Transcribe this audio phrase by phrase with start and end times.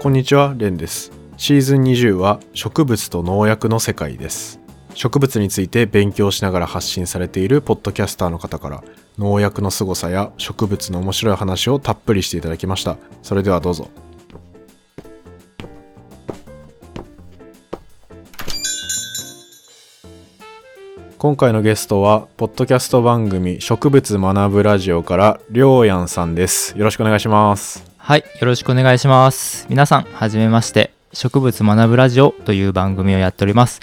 [0.00, 1.10] こんにちは、レンです。
[1.36, 4.60] シーズン20は植物と農薬の世界です。
[4.94, 8.84] 植物について勉強しながら発信されているポッドキャスターの方から
[9.18, 12.96] 農薬の凄さや植物の面白い話をたっぷりしていただきました。
[13.22, 13.90] それではどうぞ。
[21.20, 26.72] 今回のゲストは、ポッドキャスト番組植物学ぶラジオから、りょうやんさんです。
[26.78, 27.84] よろしくお願いします。
[27.98, 29.66] はい、よろしくお願いします。
[29.68, 30.94] 皆さん、はじめまして。
[31.12, 33.80] 植物学ぶラジオという番組をやっております。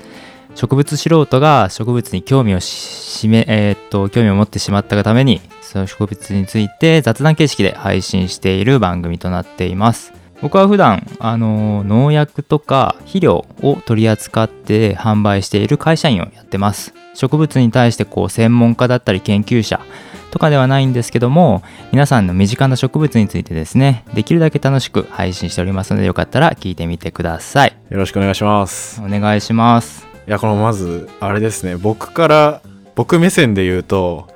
[0.55, 10.11] 植物素人が植物に興味をしめ、えーっと、興味を持ってしまったがために、その植物について雑談形式で配信している番組となっています。
[10.41, 16.93] 僕は普段、あの農薬とか肥料を取り扱って販売している会社員をやってます。
[17.15, 19.81] 植物に対してこう専門家だったり研究者
[20.29, 29.01] とかではないんですけども皆さんの身近な植物についてですねできるだけ楽しく配信しておりますのでよかったら聞いてみてくださいよろしくお願いします。
[29.01, 32.61] お願いしますいやこのまずあれですね僕から
[32.93, 34.27] 僕目線で言うと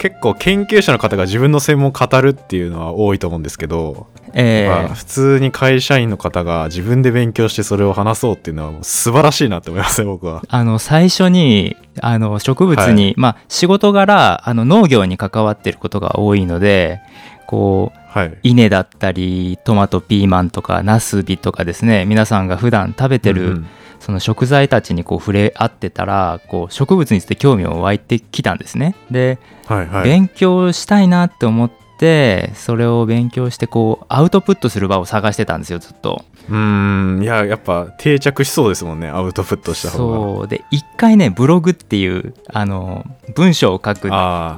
[0.00, 10.42] 結構研究者の方が自分の専門を語るっていうのは多いと思うんですけど、えーまあ普通に会社員の方が自分で勉強してそれを話そうっていうのは素晴らしいなって思いますね僕は。
[10.48, 17.02] あの最初にあの植物に、はいまあ仕事柄あの農業に関わっていることが多いので
[17.46, 18.38] こうはい。
[18.42, 23.66] 稲だったりトマトピーマンとかナスビとかですね皆さんが普段食べてる、うんうん
[24.00, 28.96] その食材たちにこう触れ合ってたらこう植物について興味を湧いてきたんですね。
[29.10, 30.04] で、はいはい。
[30.04, 36.24] 勉強したいなって思ってそれを勉強してこうアウトプットする場を探してたんですよずっと。
[36.48, 40.16] うーんいややっぱ定着しそうですもんねアウトプットした方が。
[40.16, 44.10] そうで一回ねブログっていうあの文章を書く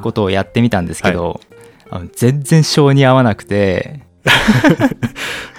[0.03, 1.41] ことをやってみたんですけど、
[1.91, 4.01] あの全然性に合わなくて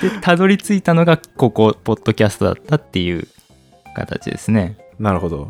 [0.00, 3.28] でたどり着いたのがここポッドキャストだったっていう
[3.94, 4.76] 形ですね。
[4.98, 5.48] なるほど。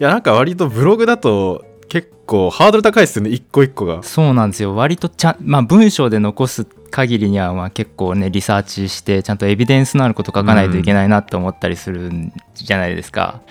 [0.00, 4.02] いやなんか割とブログだと結構ハードル高いですよね一個一個が。
[4.02, 13.42] そうなんですよ割とちゃん、まあ、文章で残す限りにはまあ結構ねリサーチしてちゃんとエビデンスのあること書かないといけないなって思ったりするんじゃないですか。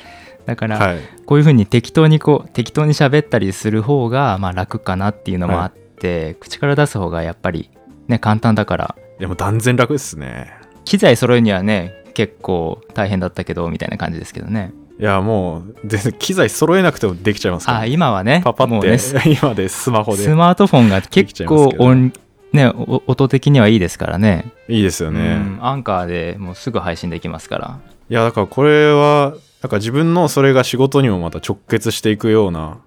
[0.46, 1.00] だから、はい。
[1.26, 7.70] こういうふうに適当にこう適当に喋ったりする方がまあ楽かなっていうのもあって、口から出す方がやっぱり
[8.08, 10.54] ね簡単だからいやもう断然楽ですね。
[10.86, 14.74] 機材揃えるにはね結構大変だったけどみたいな感じですけどね。
[15.00, 18.98] いやもう全然機材揃えなくてもできちゃいますから、あ今はねパパって、ね
[19.42, 20.24] 今でスマホで。
[20.24, 22.12] スマートフォンが結構音,、
[22.52, 24.52] ね、お音的にはいいですからね。
[24.68, 27.80] いいですよね、うんアンカーでもうすぐ配信できますから。
[28.10, 32.78] いやだからこれはなんか自分のそれが仕事にもまた直結していくような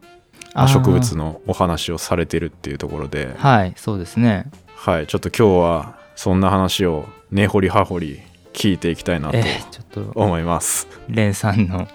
[0.66, 3.34] 植物のお話をされてるっていうところで。
[3.36, 4.46] はいそうですね。
[4.74, 8.20] はいちょっと今日はそんな話を根掘り葉掘り
[8.52, 10.20] 聞いていきたいなとえーちょっと。
[10.20, 11.88] 思います、レンさんの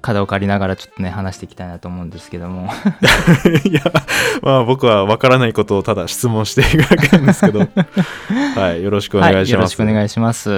[0.00, 2.68] 肩を借りながらちょっとね話していきたいなと思うんですけども。
[3.64, 3.82] いや
[4.42, 7.60] まあ僕は分からないことをただ質問していくだけなんですけど。
[8.60, 10.50] はいよろしくお願いします、はい、よろしくお願いします。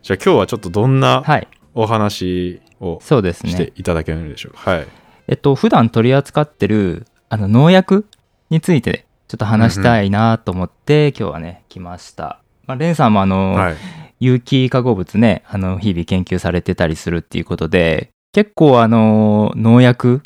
[0.00, 1.46] じゃあ今日はちょっとどんなはい。
[1.74, 4.86] お話をそうですしねていただけるでしょうか、はい。
[5.26, 8.06] えっと普段取り扱ってるあの農薬
[8.48, 13.76] についてちょっと話したいなと思って、今日はね来ました、まあ、レンさんもあの、はい。
[14.20, 20.22] 有機化合物ねあの日々研究されてたりするっていうことで結構あの農薬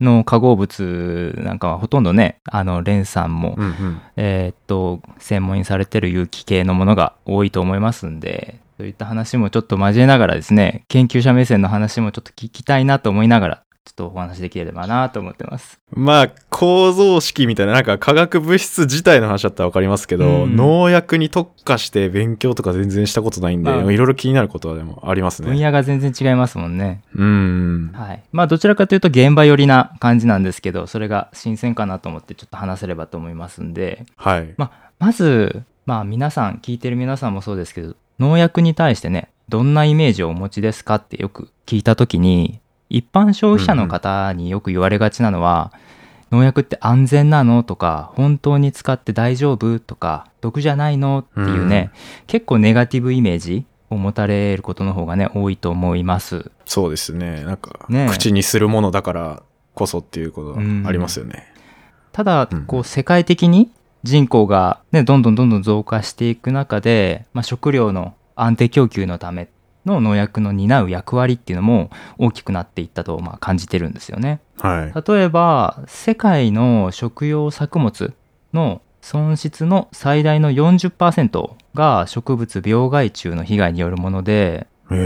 [0.00, 4.00] の化合物なんかはほとんどねあのレンさんも、うんうん。
[4.16, 15.78] えーっと専門にされてる有機系のものが多いと思いますんでそういった話もちょっと交えながらですね研究者目線の話もちょっと聞きたいなと思いながらちょっとお話できればなと思ってます。
[15.92, 27.02] まあ構造式みたいななんか化学物質自体の話だったら分かりますけど、うん農薬に特化して勉強とか全然したことないんで、まあいろいろ気になることはでもありますね分野が全然違いますもんね。
[27.14, 28.22] うんはい。
[28.32, 45.72] まあどちらかというと現場寄りな感じなんですけどそれが新鮮かなと思ってちょっと話せればと思いますんではいままずまあ皆さん聞いてる皆さんもそうですけど農薬に対してねどんなイメージをお持ちですかってよく聞いた時に一般消費者の方によく言われがちなのは、
[46.30, 51.90] 農薬って安全なのとか本当に使って大丈夫とか毒じゃないのっていうね、
[52.26, 56.50] 結構ネガティブイメージを持たれることの方がね多いと思います。
[56.64, 57.44] そうですね。
[57.44, 58.06] なんか、ね。
[58.06, 59.42] え口にするものだから
[59.74, 61.46] こそっていうことがありますよね、
[62.12, 62.64] ただうん。
[62.66, 63.70] こう世界的に
[64.02, 69.48] 人口が、ね、どんどんどんどん増加していく中で、まあ、食料の安定供給のため
[69.86, 74.40] の農薬の担う役割っていうのも大きくなっていったとまあ感じてるんですよね。
[74.58, 75.10] はい。
[75.10, 78.12] 例えば世界の食用作物
[78.52, 84.98] の損失の最大の40%が植物病害虫の被害によるもので、そう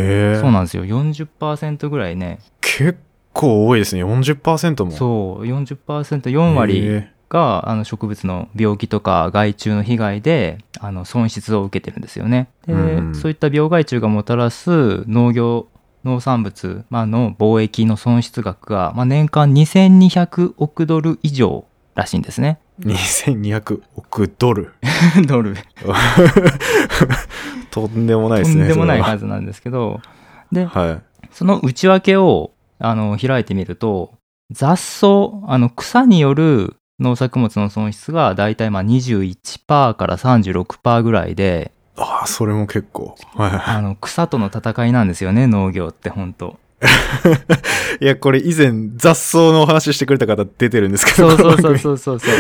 [0.52, 0.84] なんですよ。
[0.84, 2.98] 40%ぐらいね結
[3.32, 4.04] 構多いですね。
[4.04, 4.90] 40%も。
[4.92, 12.48] そう 40%4 割へがあの植物の病気とか害虫の被害であの損失を受けてるんですよね。
[12.66, 13.14] で、うん。
[13.14, 15.68] そういった病害虫がもたらす農業
[16.04, 22.58] 農産物、まあの貿易の損失額が、まあ、年間2200億ドル以上らしいんですね。
[22.82, 24.72] え2200億ドル。
[25.26, 25.56] ドル。
[27.70, 30.00] とんでもないでとすねんでもない数なんですけど。
[30.50, 30.80] では。
[30.80, 31.02] はい。
[31.30, 32.50] その内訳を
[32.80, 34.14] あの開いてみると
[34.50, 35.06] 雑草
[35.46, 43.17] あの草による農作物の損失がだいたいまあ21%から36%ぐらいでああそれも結構。
[43.35, 46.58] はいはあの草との戦いなんですよね農業って本当。
[46.81, 46.82] い
[48.05, 52.35] いやこれ以前雑草のお話ししてくれた方出てるんですけどそうそうそううそうそう。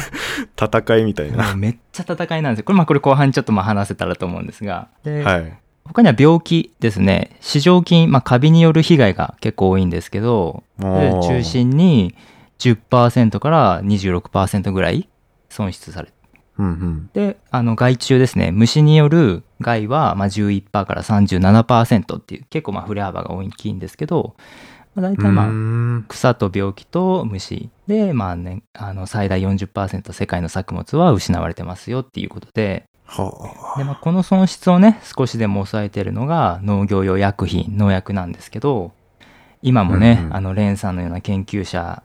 [0.58, 1.54] 戦いみたいな。
[1.56, 2.64] めっちゃ戦いなんですよ。
[2.64, 4.88] これまあこれ後半にちょっとまあ話せたらと思うんですが。
[5.04, 5.52] で、はい。
[5.84, 7.36] 他には病気ですね。
[7.40, 12.14] 市場菌、まあ、カビによる被害が結構多いんですけど中心に
[12.62, 15.08] 10%から26%ぐらい
[15.48, 16.12] 損失され
[16.58, 17.10] うんうん。
[17.12, 18.52] であの害虫ですね。
[18.52, 24.36] 虫による害はまあ11%から37%っていう結構まあ振れ幅が大きいんですけど、
[24.94, 32.84] まあ、大体まあ草と病気と虫で、まあね、あの最大40%世界の作物は失われてますよっていうことで。
[33.04, 38.92] はで、まあ、この損失をね少しでも抑えてるのが農業用薬品農薬なんですけど
[39.60, 40.36] 今もね、うんうん。
[40.36, 42.02] あのレンさんのような研究者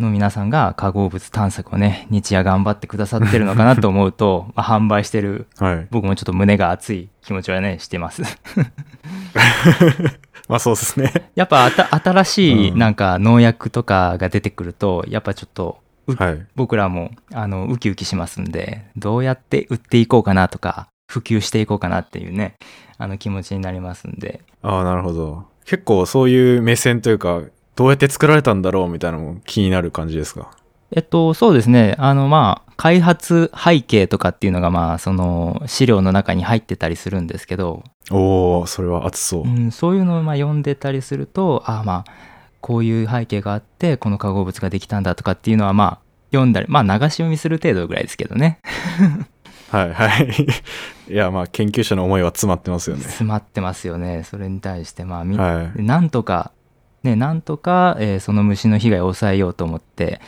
[0.00, 5.86] の皆さんが化合物探索をね日夜頑張ってくださってるのかなと思うと まあ販売してるあはい。
[5.90, 8.22] 僕もちょっと胸が熱い気持ちはねしてます。
[10.48, 11.30] まあそうですね。
[11.36, 12.78] やっぱあた新しいうん。
[12.78, 16.46] なんか農薬とかが出てくるとやっぱちょっとうはい。
[16.56, 22.56] 僕らもあのウキウキしますんでどうやって売っていこうかなとか普及していこうかなっていうね
[22.98, 24.40] あの気持ちになりますんで。
[24.62, 25.44] ああなるほど。
[25.64, 27.42] 結構そういう目線というか
[27.80, 30.50] どうやって作られたんだろうみたいなのも気になる感じですか？
[30.92, 31.94] えっとそうですね。
[31.96, 39.44] あのまあ開発背景とかっていうのがまあその資料の中に入ってたりするんですけど、おおそれは熱そう。
[39.44, 42.12] うん、そういうのをまあ読んでたりするとああまあ
[42.60, 45.98] こういう背景があってこの化合物ができたんだとかっていうのはまあ
[46.32, 48.60] 読んだりまあ流し読みする程度ぐらいですけどね。
[49.70, 50.28] はいはい。
[51.08, 53.04] いやまあ研究者の思いは詰まってますよね。
[53.04, 54.24] 詰まってますよね。
[54.24, 55.78] それに対してまあみ、はい。
[55.78, 56.52] でなんとか
[57.02, 60.20] ねなんとか、えーその虫の被害を抑えようと思って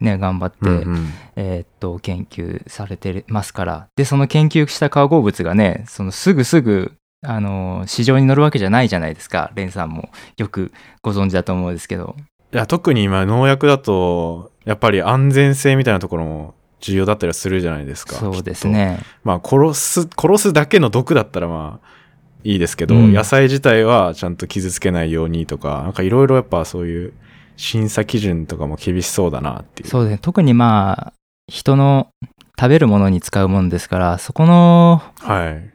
[0.00, 1.06] ね頑張って、うんうん。
[1.36, 3.88] えーっと研究されてますから。
[3.96, 6.92] でその研究した化合物がねそのすぐすぐ
[7.22, 9.50] あの市場に乗るわけじゃないじゃないですか。
[9.54, 10.72] レンさんもよく
[11.02, 12.14] ご存知だと思うんですけど。
[12.52, 19.00] いや特に今農薬だとやっぱり安全性みたいなところも重要だったりはするじゃないですかそうですね。
[19.24, 21.97] まあ殺す殺すだけの毒だったらまあ
[22.44, 23.12] いいですけど、うん。
[23.12, 27.12] 野菜自体はちゃんと傷つけないようにとかなんかいろいろやっぱそういう
[27.56, 29.88] 審査基準とかも厳しそうだなっていう。
[29.88, 30.18] そうですね。
[30.20, 31.12] 特にまあ
[31.48, 32.08] 人の
[32.58, 35.70] 食べるものに使うものですからそこのはい。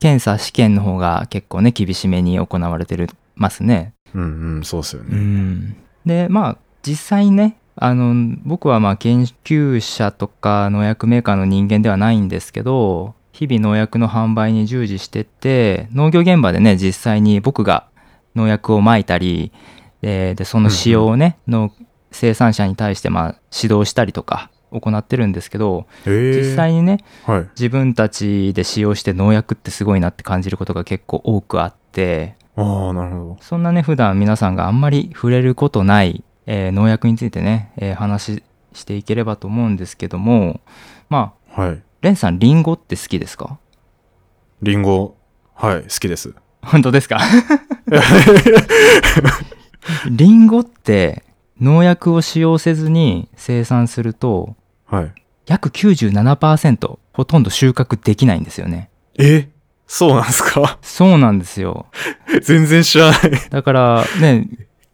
[0.00, 3.94] 検査試験の方が結構ね厳しめに行われてるますね。
[4.14, 5.76] うんうんそうっすようね、ん、
[6.06, 17.86] でまあ実際にねあの僕はまあ研究者とか農薬メーカーの人間ではないんですけど日々農薬の販売に従事してて農業現場でね実際に僕が
[18.34, 19.52] 農薬をまいたり
[20.00, 21.72] ででその使用をね、の
[22.10, 27.48] 生産者に対してまあ指導したりとか行ってるんですけど実際にねはい。
[27.50, 38.42] 自分たちで使用して農薬ってすごいなって感じることが結構多くあってああなるほそんなね普段皆さんがあんまり触れることない、えー農薬についてね、えー話
[38.72, 40.60] していければと思うんですけども
[41.08, 43.58] まあどはいレンさんリンゴって好きですか？
[44.62, 45.16] リンゴ。
[45.54, 46.34] はい好きです。
[46.62, 47.18] 本当ですか？
[50.10, 51.24] リンゴって
[51.60, 55.12] 農薬を使用せずに生産するとはい。
[55.46, 58.90] 約97%ほとんど収穫できないんですよね。
[59.18, 59.48] え？
[59.86, 60.78] そうなんですか？
[60.82, 61.86] そうなんですよ。
[62.42, 63.20] 全然知らない。
[63.50, 64.46] だからね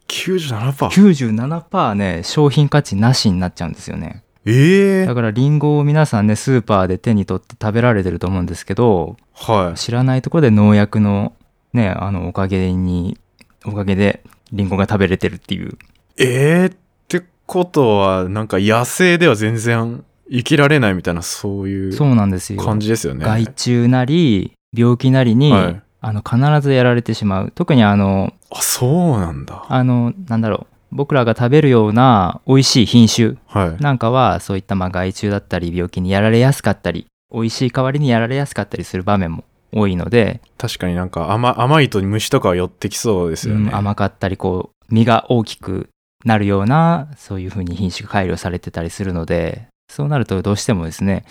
[0.07, 0.87] 97%?
[0.89, 9.77] 97%ね商品価値なしになっちゃうんですよねええだからリンゴを皆さんねスーパーで手に取って食べられてると思うんですけどはい。
[9.77, 11.33] 知らないところで農薬の
[11.73, 13.17] ねあのおかげに
[13.65, 15.77] おかげでリンゴが食べれてるっていう。
[16.17, 22.61] えー、ってことはなんか野生では全然生きられないみたいなそういうそうなんですよ。
[22.61, 23.25] 感じですよね。
[23.25, 25.81] 害虫なり病気なりに、はい。
[26.01, 27.51] あの必ずやられてしまう。
[27.55, 29.65] 特にあのあそうなんだ。
[29.67, 33.83] あのなんだろう僕らが食べるような美味しい品種はい。
[33.83, 45.89] なんかはそういったまあ害虫だったり病気にやられやすかったり美味しい代わりにやられやすかったりする場面も多いので、確かになんか甘甘いと虫とかは寄ってきそうですよね、うん甘かったりこう実が大きく
[46.23, 51.25] なるようなそういう風に品種が改良されてたりするのでそうなるとどうしてもですね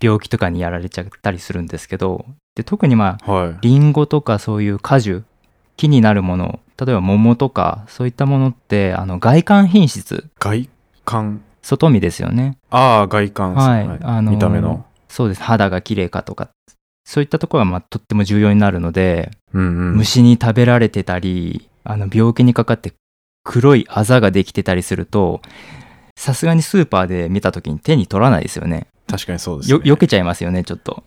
[0.00, 3.58] 病気とかにやられちゃったりするんですけどで特にまあはい。
[3.62, 5.24] リンゴとかそういう果樹
[5.76, 10.28] 木になるもの例えば桃とかそういったものってあの外観品質。
[10.38, 10.68] 外
[11.04, 11.42] 観。
[11.62, 12.58] 外見ですよね。
[12.70, 13.72] ああ外観ですね。
[13.88, 13.98] はい。
[14.02, 14.84] あのー見た目の。
[15.08, 15.42] そうです。
[15.42, 16.50] 肌が綺麗かとか。
[17.04, 19.96] そういったところがまあとっても重要になるので、うんうん。
[19.96, 22.92] 虫に食べられてたりあの病気にかかって
[23.44, 25.40] 黒いあざができてたりすると
[26.18, 28.86] さすがにスーパーで見た時に手に取らないですよね。
[29.08, 29.78] 確かにそうですね。
[29.78, 31.02] よ避けちゃいますよねちょっと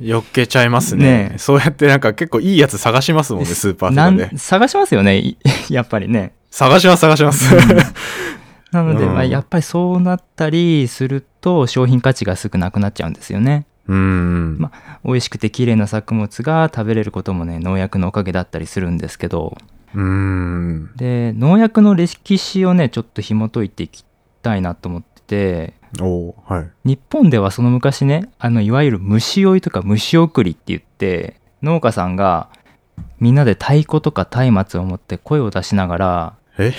[0.00, 1.30] よけちゃいますね。
[1.30, 4.36] ねそうやってなんか結構いいやつ探しますもんねスーパーとかで。
[4.38, 5.36] 探しますよねい
[5.70, 6.32] やっぱりね。
[6.50, 7.54] 探します探します、
[8.72, 9.14] なので、うん。
[9.14, 13.66] まあ、やっぱりそうなったりすると商品価値がすぐなくなっちゃうんですよね。
[13.86, 13.96] うん。
[13.96, 14.72] うんま
[15.04, 19.56] 美味しくて綺麗な作物が食べれることもね農薬のおかげだったりするんですけど。
[19.94, 20.90] うん。
[20.96, 24.04] で農薬の歴史をねちょっと紐解いていき
[24.42, 26.88] たいなと思っててはい。
[26.88, 32.48] 日本ではその昔ねあのいわゆる虫追いとか虫送りって言って農家さんが
[33.18, 36.72] みんなで太鼓とか松明を持って声を出しながらえ？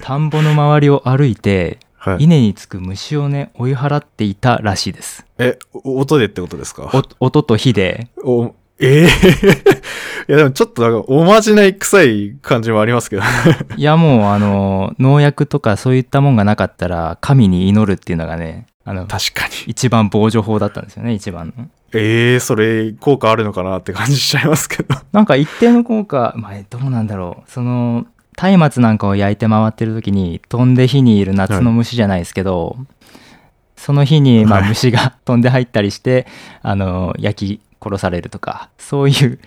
[0.00, 2.24] 田んぼの周りを歩いてはい。
[2.24, 5.24] 稲につく虫をね追い払っていたらしいです。
[5.38, 6.90] えお音でってことですか？
[7.20, 8.08] お音と火で。
[8.24, 9.08] おええ
[10.28, 13.22] いやでもちょっとなんかおまじない臭い感じもありますけど。
[13.76, 19.52] いやもうあの農薬とかそういったもんがなかったら神に祈るっていうのがねあの確かに。
[19.66, 21.52] 一番防除法だったんですよね一番。
[21.56, 24.94] のええそれ効果あるのかなって感じしちゃいますけど。
[25.12, 27.50] なんか一定の効果まあどうなんだろう。
[27.50, 32.76] その松明なんかを焼いて回ってる時に飛んで火にいる夏の虫じゃないですけど、
[33.76, 34.68] その火にまあはい。
[34.70, 36.26] 虫が飛んで入ったりして、
[36.62, 39.38] あの焼き殺されるとかそういう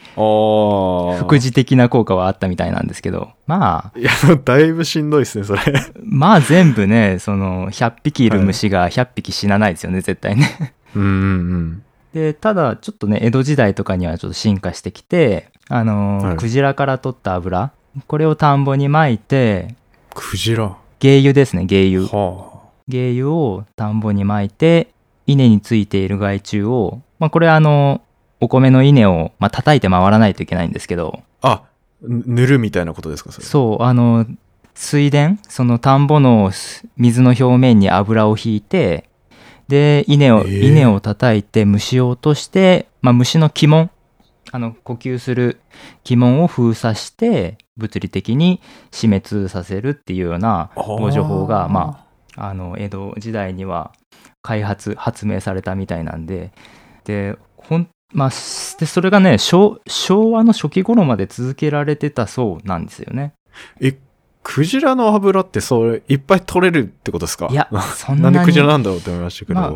[1.19, 3.99] 副次的な効果はあったみたいなんですけどまあ。
[3.99, 4.11] いや
[4.43, 5.61] だいぶしんどいですねそれ。
[6.03, 10.73] まあ全部ねその100匹いる虫が100匹死なないですよね絶対ね。
[10.95, 11.13] うんうんう
[11.57, 11.83] ん。
[12.13, 16.37] でただちょっとね江戸時代とかにはちょっと進化してきてあのーはい。
[16.37, 17.71] クジラから取った油
[18.07, 19.75] これを田んぼに撒いて
[20.13, 20.63] クジラ。
[20.65, 22.09] は芸油ですね芸油。
[22.11, 22.55] あ。
[22.87, 24.89] 芸油を田んぼに撒いて
[25.27, 28.01] 稲についている害虫を、まあ、これあの
[28.39, 31.23] お米の稲を、まあ叩いて回らないといけないんですけど。
[31.41, 31.63] あ
[32.01, 33.45] ぬ塗るみたいなことですかそれ。
[33.45, 34.25] そうあの
[34.73, 36.51] 水田その田んぼの
[36.97, 39.09] 水の表面に油をひいて
[39.67, 40.43] で稲を、え。
[40.43, 43.89] ー稲を叩いて虫を落として、まあ、虫の鬼門
[44.51, 45.59] あの呼吸する
[46.07, 48.61] 鬼門を封鎖して物理的に
[48.91, 53.91] 死滅させるっていうような防除法がまあの江戸時代には
[54.41, 56.51] 開発発明されたみたいなんで。
[57.05, 58.29] でほんまあ
[58.79, 63.33] でそれがね昭昭和の初期頃まで続けられてたそうなんですよね。
[63.81, 63.97] え
[64.47, 67.47] クジラの油ってそれいっぱい取れるってことですか？
[67.49, 69.71] いやそんななんにでクジラなんだろうって思いましたけど、まあ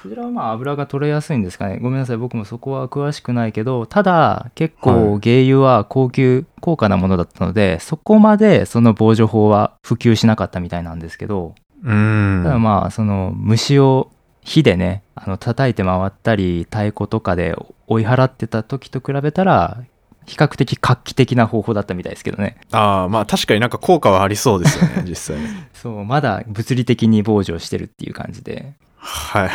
[0.00, 1.78] クジラはまあ油が取れやすいんですかね。
[1.82, 2.16] ごめんなさい。
[2.16, 11.54] 僕もそこは詳しくないけどただ結構はい芸油は高級高価なものだったのでそこまでその防除法は普及しなかったみたいなんですけど。
[11.84, 12.40] うん。
[12.42, 14.10] ただまあその虫を
[14.46, 17.56] 火でねあの叩いて回ったり太鼓とかで
[17.88, 19.82] 追い払ってた時と比べたら
[20.24, 22.56] 比較的画期的な方法だったみたいですけどね。
[22.70, 25.38] ああまあ確かになんか効果はありそうですよね 実際
[25.72, 28.74] そうまだ物理的に防除してるっていう感じで。
[28.96, 29.50] はい。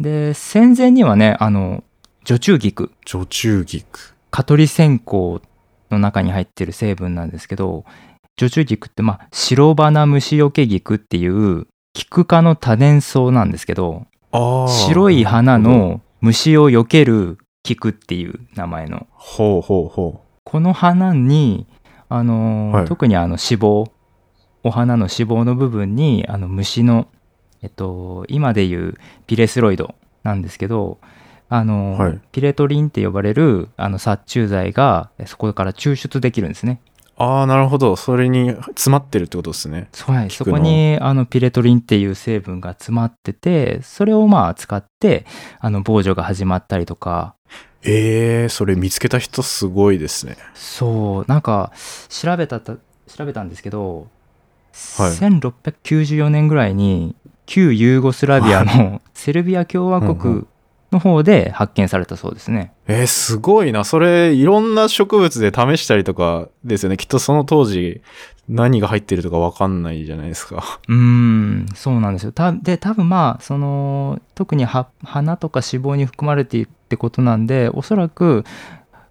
[0.00, 1.82] で戦前にはねあの
[2.24, 2.92] 除虫菊。
[3.04, 4.14] 女中菊。
[4.30, 5.40] 蚊取り線香
[5.90, 7.84] の中に入ってる成分なんですけど
[8.36, 11.66] 除虫菊ってまあ白花虫よけ菊っていう
[11.98, 14.06] 菊科の多年草なんですけど
[14.68, 19.08] 白い花の虫をよける菊っていう名前の。
[19.10, 21.66] ほうほうほこの花に
[22.08, 22.86] あのーはい。
[22.86, 23.90] 特にあの脂肪
[24.62, 27.08] お花の脂肪の部分にあの虫の
[27.62, 28.94] えっと今でいう
[29.26, 30.98] ピレスロイドなんですけど
[31.48, 32.20] あのーはい。
[32.30, 36.80] ピレトリンって呼ばれるあの殺虫剤がえそこから抽出できるんですね。
[37.18, 37.96] うああなるほど。
[37.96, 39.88] それに詰まってるってことですね。
[39.92, 45.26] そうはい、そこにあのピレトリンっていう成分が詰まっててそれをまあ使って
[45.58, 47.34] あの防除が始まったりとか。
[47.82, 50.36] えー、それ見つけた人すごいですね。
[50.54, 51.24] そう。
[51.28, 51.72] なんか
[52.08, 52.74] 調べたた
[53.06, 54.08] 調べたんですけど、
[54.96, 55.10] はい。
[55.12, 57.14] 1694年ぐらいに
[57.46, 60.44] 旧ユーゴスラビアのセルビア共和国
[60.92, 62.72] の方で発見されたそうですね。
[62.86, 63.84] えー、すごいな。
[63.84, 66.96] それ、いろんな植物で試したりとかですよね。
[66.96, 68.00] きっとその当時、
[68.48, 70.80] 何が入ってるとかわかんないじゃないですか。
[70.88, 72.32] うーん、そうなんですよ。
[72.32, 78.44] たで、多分まあ、その、特には花とか脂肪に含まれているってことなんで、おそらく、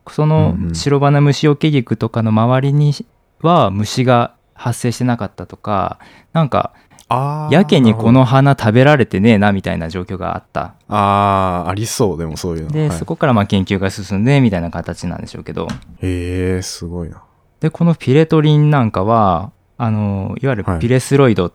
[0.09, 2.93] その白花虫除け菊とかの周りに
[3.41, 5.99] は虫が発生してなかったとか、
[6.33, 6.73] なんか、
[7.09, 10.75] やけにこの花食べられてねえなみたいな状況があった。
[10.89, 12.71] ああ、ありそう、でもそういうの。
[12.71, 15.67] で、はいそこからまあ研究が進んでみたいな形なんでしょうけど。
[16.01, 17.23] へえ、すごいな。
[17.59, 21.53] で、このピレトリンなんかは、あの、いわゆるはいピレスロイド、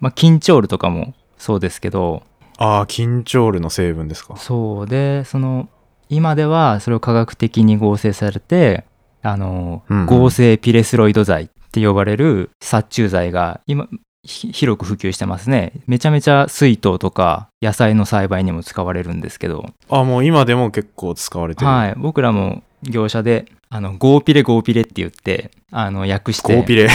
[0.00, 2.22] まあ、キンチョールとかもそうですけど、
[2.58, 4.36] ああ、キンチョールの成分ですか。
[4.36, 5.68] そうで、その、
[6.08, 8.84] 今ではそれを科学的に合成されて、
[9.22, 15.72] あの、うんうん合成ピレスロイド剤って呼ばれる殺虫剤が今、ひ広く普及してますね。
[15.86, 21.66] めちゃめちゃ水筒とか野菜の栽培にも使われるんですけど、あもう今でも結構使われてる。
[21.66, 26.88] はい、僕らも業者で、あの、ゴーピレゴーピレって言って、あの、訳して、ゴーピレ。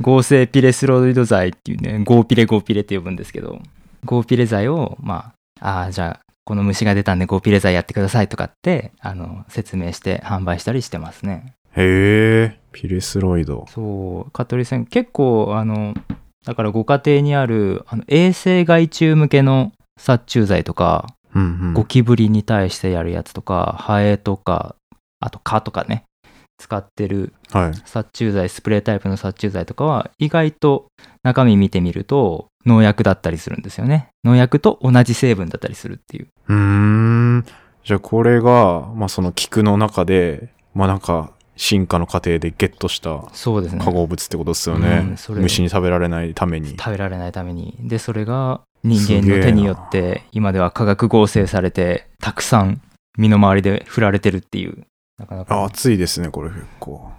[0.00, 3.60] 合成ピレスロイド剤っていうね、ゴーピレゴーピレって呼ぶんですけど、
[4.04, 11.54] ゴーピレ剤を、まあ、ああ、じゃあ、この虫が出たんでゴーピレ剤やってくださいとかって、あの、説明して販売したりしてますね。
[11.76, 13.66] へえ、ピレスロイド。
[13.68, 15.94] そう、蚊取り線、結構、あの、
[16.46, 21.74] だからご家庭にある、あの衛生害虫向けの殺虫剤とか、うんうん。
[21.74, 24.76] ゴキブリに対してやるやつとか、ハエとか、
[25.20, 26.04] あと蚊とかね、
[26.58, 27.74] 使ってるはい。
[27.84, 30.86] 殺虫剤スプレータイプの殺虫剤とかは意外と
[31.22, 37.44] 中身見てみると農薬だったりするんですよね農薬と同じ成分だったりするっていううーん。
[37.84, 43.24] じゃあこれが、まあその菊の中で、まあなんか進化の過程でゲットした
[43.78, 45.16] 化合物ってことですよね。
[45.28, 46.76] うん虫に食べられないために。
[46.78, 52.80] 食べられないためにでそれが人間の手によって今では化学合成されてたくさん
[53.18, 54.86] 身の回りで振られてるっていう
[55.18, 57.10] なかなあ、か熱いですね、これ結構。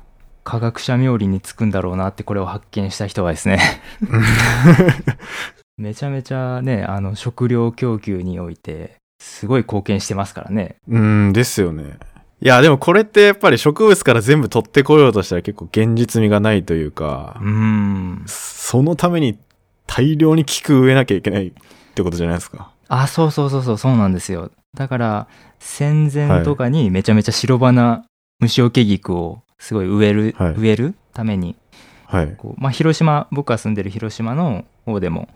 [0.43, 3.59] 科学者冥利につくんだろうなってこれを発見した人はですね
[5.77, 11.97] めちゃめちゃねあの食料供給においてすごい貢献してますからねうん、ですよね。
[12.39, 19.39] いや、でもこれってやっぱり植物から全部取ってこようとしたら結構現実味がないというかう、んそのために
[19.87, 21.51] 大量に菊植えなきゃいけないっ
[21.95, 22.71] てことじゃないですか。
[22.89, 25.27] あそうそうそうそうそうなんですよだから
[25.59, 28.05] 戦前とかにめちゃめちゃ白花
[28.39, 31.57] 虫除け菊をすごい植える、はい植えるために
[32.05, 32.35] はい。
[32.37, 35.27] こう、まあ、広島僕が住んでる広島の方でも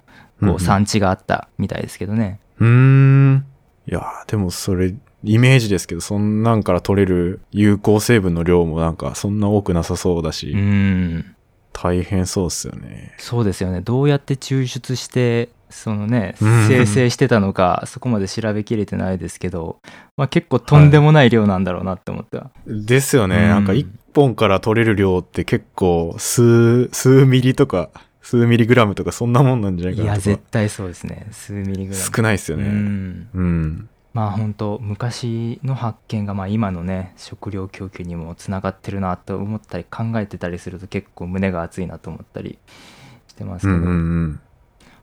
[0.41, 3.45] うんうこうん産地があったみたいですけどね、うーん。
[3.89, 11.35] いやー、でもそれ、イメージですけど、そんなんから取れる有効成分の量もなんかそんな多くなさそうだし、うん
[11.73, 13.13] 大変そうっすよね。
[13.17, 19.77] そうですよねどうやって抽出してそのねうん生成してたのかそこまで調べきれてないですけど、
[20.17, 23.37] まあ、結構とんでもない量なんだろうなって思った、ですよね。
[23.37, 27.89] うんなんか一本から取れる量って結構数、数ミリとか、
[28.21, 30.25] 数ミリグラムとかそんなもんなんじゃないいやかなとか。
[30.25, 32.65] 絶対そうですね数ミリグラム少ないっすよね。
[32.65, 33.89] うんうん。
[34.13, 42.57] まあ本当昔の発見がまあ今のね食料供給にもつながってるなと思ったり考えてたりすると結構胸が熱いなと思ったり
[43.29, 43.91] してますけど、うんうんう
[44.27, 44.39] ん。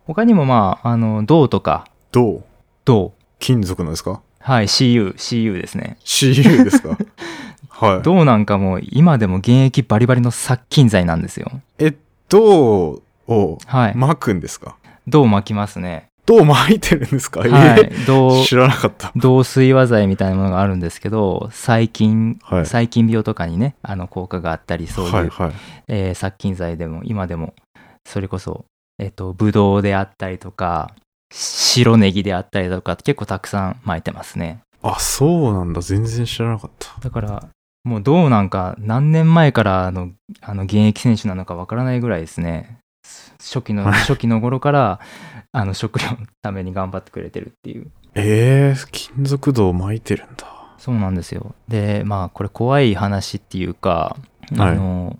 [0.06, 1.86] 他にもまああの銅とか。
[2.12, 2.44] どう
[2.84, 3.12] 銅。
[3.38, 4.20] 金属のですか？
[4.40, 6.98] はい CU CU ですね ?CU ですか？
[7.70, 8.02] はい。
[8.02, 11.50] 銅なんかも今でも現役バリバリの殺菌剤なんですよ。
[11.78, 11.94] え、
[12.28, 13.94] 銅をはい。
[13.96, 19.12] 巻くんですか、銅巻きますね銅巻いてるんですか、はいえ銅知らなかった。
[19.16, 25.52] 銅水和剤みたいなものがあるんですけど細菌、はい細菌病とかにねあの効果があったりそういう、はいはい。
[25.88, 27.54] えー殺菌剤でも今でも
[28.06, 28.66] それこそ
[28.98, 30.94] えっ、とブドウであったりとか
[31.32, 35.80] 白ネギであったりとか結構たくさん巻いてますねあ、そうなんだ。
[35.80, 37.00] 全然知らなかった。
[37.00, 37.48] だから
[37.84, 40.10] もう銅なんか何年前からの
[40.40, 42.78] あの現役選手なのかわからないぐらいですね
[43.38, 45.00] 初期のはい初期の頃から
[45.52, 50.46] あの食料のために頑張ってくれてるっていうえー、金属銅巻いてるんだ。
[50.78, 54.16] そうなんですよでまあこれ怖い話っていうか
[54.56, 55.18] はいあの、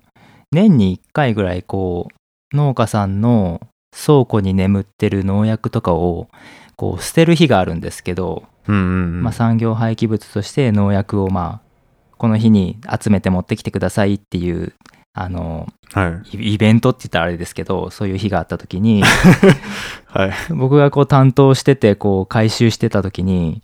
[0.51, 2.07] 年に1回ぐらいこ
[2.53, 6.29] う農家さんの倉庫に眠ってる農薬とかを
[6.75, 8.85] こう捨てる日があるんですけど、うんうんう
[9.19, 9.23] ん。
[9.23, 11.69] まあ、産業廃棄物として農薬をまあ
[12.17, 14.73] この日に集めて持ってきてくださいっていう
[15.21, 16.37] あのはい。
[16.37, 19.03] イイベントって言ったらあれですけどそういう日があった時に
[20.07, 20.33] はい。
[20.51, 23.61] 僕がこう担当しててこう回収してた時に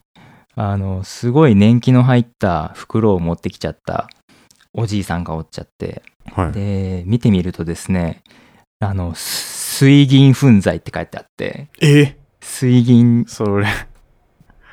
[0.56, 4.10] あのすごい年季の入った袋を持ってきちゃった
[4.74, 6.02] おじいさんがおっちゃって
[6.34, 6.52] はい。
[6.52, 8.22] で見てみるとですね
[8.80, 12.18] あのす水銀粉剤って書いてあってえ？
[12.42, 13.68] 水銀それ、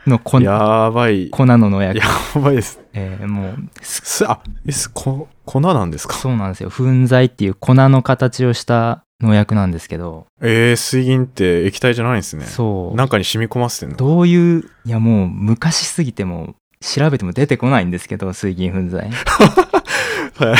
[0.06, 1.30] の粉やばい。
[1.30, 2.04] 粉の農薬や、
[2.40, 2.80] ばいです。
[2.92, 6.14] えーもうすす、あ、え、す、こ、粉なんですか？
[6.14, 12.44] そうなんですよ粉剤っていう粉の形をした農薬なんですけどえー、水銀って液体じゃないんですね。
[12.46, 13.96] そう中に染み込ませてんの？
[13.96, 19.10] どういういやもう昔すぎても調べても出てこないんですけど水銀粉剤
[20.36, 20.56] はい。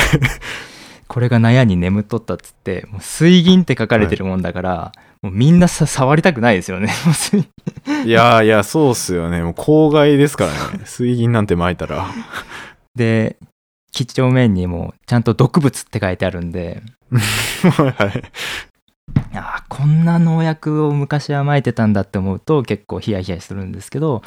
[1.09, 4.92] これが納屋に眠っとったっつってもう水銀って書かれてるもんだから、
[5.23, 6.93] もうみんなさ触りたくないですよね
[8.05, 9.43] いやーいや、そうっすよね。
[9.43, 10.83] もう公害ですからね。
[10.87, 12.07] 水銀なんて撒いたら。
[12.95, 13.37] で
[13.93, 16.83] 几帳面にもちゃんと毒物って書いてあるんで
[17.13, 18.23] はい。
[19.35, 24.23] あーこんな農薬を昔は撒いてたんだって思うと結構ヒヤヒヤするんですけど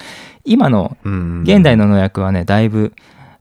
[0.46, 1.42] 今のうん。
[1.42, 2.94] 現代の農薬はねだいぶ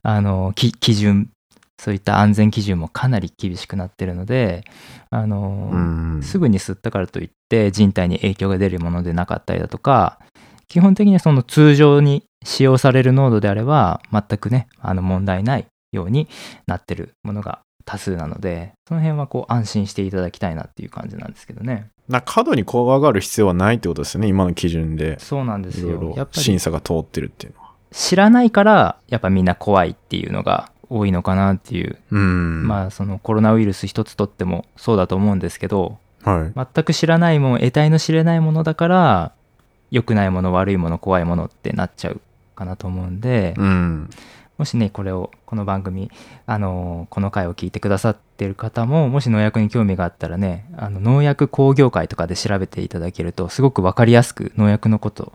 [0.03, 1.29] あのき基準
[1.79, 4.63] そういった安全基準もかなり厳しくなってるので
[5.09, 6.21] あの、うん。
[6.23, 10.19] すぐに吸ったからといって人体に影響が出るものでなかったりだとか
[10.67, 16.27] 基本的にその通常に使用される濃度であれば全くねあの問題ないように
[16.67, 24.27] なってるものが多数なのでその辺はこう安心していただきたいなっていう感じなんですけどねな過度に怖がる必要はないってことですよね。
[24.27, 25.17] 今の基準で。
[25.19, 27.65] そうなんですいろいろよやっぱり審査が通ってるっていうのは。
[27.91, 32.67] 知らないからやっぱみんな怖いっていうのが多いのかなっていう、うん。
[32.67, 36.67] まあそのコロナウイルス一つとってもそうだと思うんですけどはい。
[36.73, 39.31] 全く知らないもん得体の知れないものだから
[39.91, 42.21] 良くないもの悪いもの怖いものってなっちゃう
[42.55, 44.09] かなと思うんで、うん。
[44.57, 46.09] もしねこれをこの番組
[46.45, 55.33] あのこの回を聞いてくださってる方ももし農薬に興味があったらねあの農薬工業会とかで調べていただけるとすごく分かりやすく農薬のこと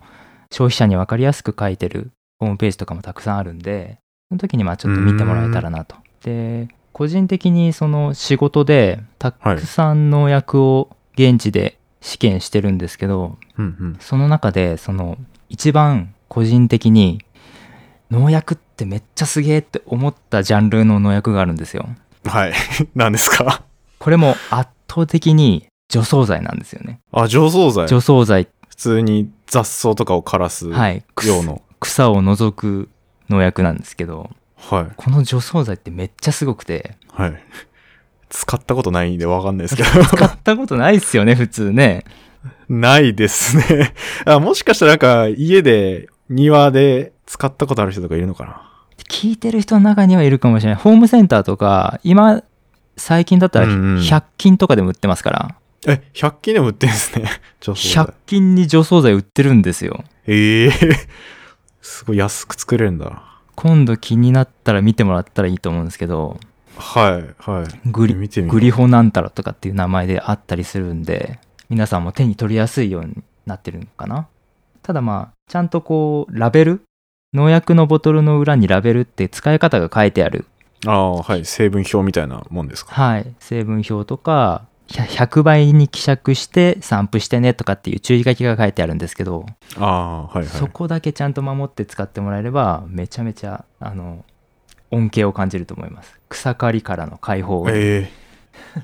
[0.51, 3.99] 消費者に分かりやすく書いてるホームページとかもたくさんあるんで
[4.31, 5.97] その時にまあちょっと見てもらえたらなと。
[6.23, 13.97] で個人的にその仕事でたくさん農薬を現地で試験してるんですけど、うんうん。
[14.01, 17.21] その中でその一番個人的に
[18.11, 21.89] 農薬ってめっちゃすげえって思ったジャンルの農薬があるんですよ。
[22.25, 22.53] はい。
[22.95, 23.63] 何ですか？
[23.99, 27.01] これも圧倒的に除草剤なんですよね。
[27.13, 27.89] あ、除草剤。
[27.89, 31.63] 除草剤、普通に雑草とかを枯らすはい、く用の。
[31.81, 32.89] 草を除く
[33.31, 34.93] 農薬なんですけど、はい。
[34.97, 37.43] この除草剤ってめっちゃすごくて、はい。
[38.29, 39.89] 使ったことないんでわかんないですけど。
[40.05, 42.05] 使ったことないっすよね、普通ね。
[42.69, 43.95] ないですね。
[44.25, 48.63] あもしかしたらなんか家で庭で使ったことある人とかいるのかな？
[49.09, 50.81] 聞いてる人の中にはいるかもしれない。
[50.81, 52.43] ホームセンターとか、今、
[52.97, 55.55] 最近だったらうんうん100均とかでも売ってますから、
[55.87, 57.25] え、100均でも売ってんですね。
[57.61, 58.15] 除草100剤。
[58.27, 60.05] 均に除草剤売ってるんですよ。
[60.27, 60.71] ええ
[61.91, 63.23] すごい安く作れるんだ。
[63.57, 66.39] 今度気になったら見てもらったらいいと思うんですけど、
[66.77, 67.91] はい、はい。
[67.91, 74.29] グリ見てみようグリホなんたらとかっていう名前であったりするんで、皆さんも手に取りやすいようになってるのかな。
[74.83, 76.83] ただまあ、ちゃんとこう、ラベル？
[77.35, 80.47] 農薬のボトルの裏にラベルって使い方が書いてある。
[80.87, 81.45] ああ、はい。
[81.45, 82.95] 成分表みたいなもんですか？
[82.95, 83.35] はい。
[83.41, 90.47] 成分表とか、100 100倍に希釈して散布してねとかっていう注意書きが書いてあるんですけど、ああ、はい、はい。
[90.47, 94.25] そこだけちゃんと守って使ってもらえれば、めちゃめちゃ、あの、
[94.91, 96.19] 恩恵を感じると思います。
[96.29, 97.65] 草刈りからの解放。
[97.71, 98.11] え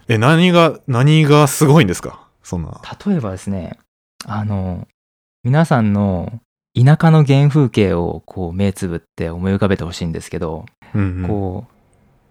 [0.09, 2.29] ええ、何が、何がすごいんですか？
[2.45, 2.81] そんな。
[3.05, 3.77] 例えばですね
[4.25, 4.87] あの
[5.43, 6.41] 皆さんの
[6.77, 11.29] 田舎の原風景をこう目つぶって思い浮かべてほしいんですけど、うん、うん。
[11.29, 11.73] こう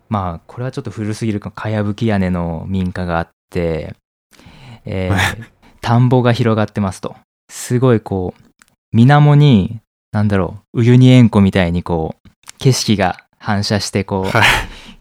[0.07, 7.15] まあこれはちょっと古すぎるかかやぶき屋根の民家があって、えー田んぼが広がってますと。
[7.51, 8.43] すごいこう
[8.91, 9.79] 水面に
[10.11, 14.43] なんだろうウユニ塩湖みたいにこう景色が反射してこうはい。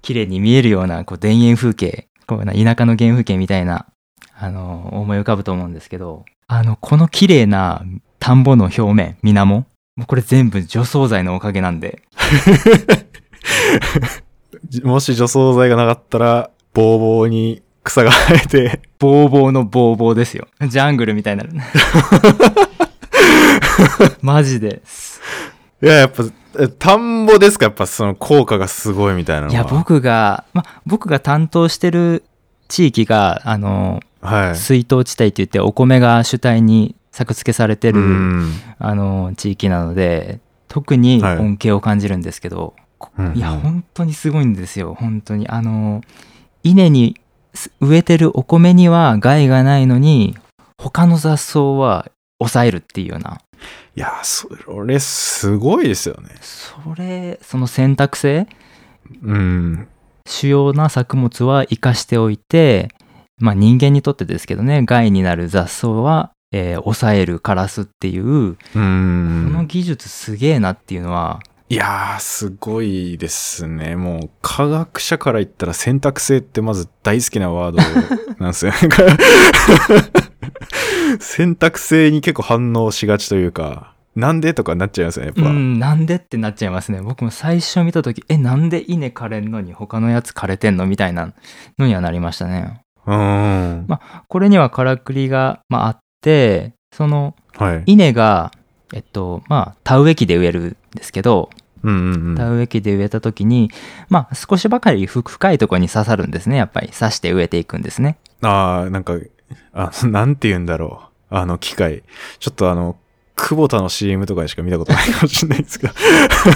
[0.03, 3.87] 綺麗に見えるようなこう田園風景こうな田舎の原風景みたいな
[4.38, 7.83] あの思い浮かぶと思うんですけどあのこの綺麗な
[8.19, 12.03] 田んぼの表面水面もうこれ全部除草剤のおかげなんで。
[14.69, 20.49] じ もし除草剤がなかったら、ボーボーに草が生えて、ボーボーのボーボーですよ。
[20.66, 21.53] ジャングルみたいになる。
[24.23, 24.81] マジで。
[24.85, 25.20] す
[25.83, 26.25] いや、やっぱ、
[26.59, 27.66] え田んぼですか？
[27.66, 29.53] やっぱその効果がすごいみたいなのは。
[29.53, 32.25] いや僕が、ま、僕が担当してる
[32.68, 34.57] 地域があのはい。
[34.57, 38.53] 水耕地帯って言ってお米が主体に作付けされてる、うん。
[38.79, 41.38] あの地域なので特にはい。
[41.38, 43.37] 恩恵を感じるんですけど、こうん。
[43.37, 44.97] いや本当にすごいんですよ。
[44.99, 45.49] 本当に。
[45.49, 46.01] あの
[46.62, 47.20] 稲にす
[47.81, 50.37] 植えてるお米には害がないのに
[50.79, 53.40] 他の雑草は抑えるっていうような
[53.97, 54.49] いや、そ
[54.85, 56.31] れすごいですよね。
[56.40, 58.47] それその選択性
[59.23, 59.88] うん。
[60.27, 62.88] 主要な作物は生かしておいて
[63.38, 69.67] まあ人間にとってですけどね害になる雑草はえー抑えるカラスっていう、うこのん。
[69.67, 71.40] 技術すげえなっていうのは、
[71.74, 73.96] いやー、すごいですね。
[73.96, 77.78] もう、科学者から言ったら選択性ってまず大好きなワード
[78.38, 78.72] なんですよ。
[81.18, 85.42] 選択性に結構反応しがちというか、なんでとかなっちゃいますね、やっぱ。
[85.42, 87.00] うん、なんでってなっちゃいますね。
[87.02, 91.32] 僕も最初見た時え、なんで稲枯れんのに他のやつ枯れてんのみたいな
[91.76, 92.82] のにはなりましたね。
[93.04, 93.84] うん。
[93.88, 97.82] まこれにはからくりが、まあ、あって、そのはい。
[97.87, 98.52] 稲が、
[98.92, 101.50] えっと、まあ、田植え機で植えるんですけど。
[102.37, 103.70] 田植え機で植えた時に、
[104.09, 106.57] まあ、少しばかりふ深いところに刺さるんですね。
[106.57, 108.18] やっぱり刺して植えていくんですね。
[108.42, 109.14] ああ、なんか、
[109.73, 111.35] あ なんて言うんだろう。
[111.37, 112.03] あの機械。
[112.38, 112.97] ちょっとあの、
[113.37, 115.92] 久保田の CM とかでしか見たことないかもしれないですが。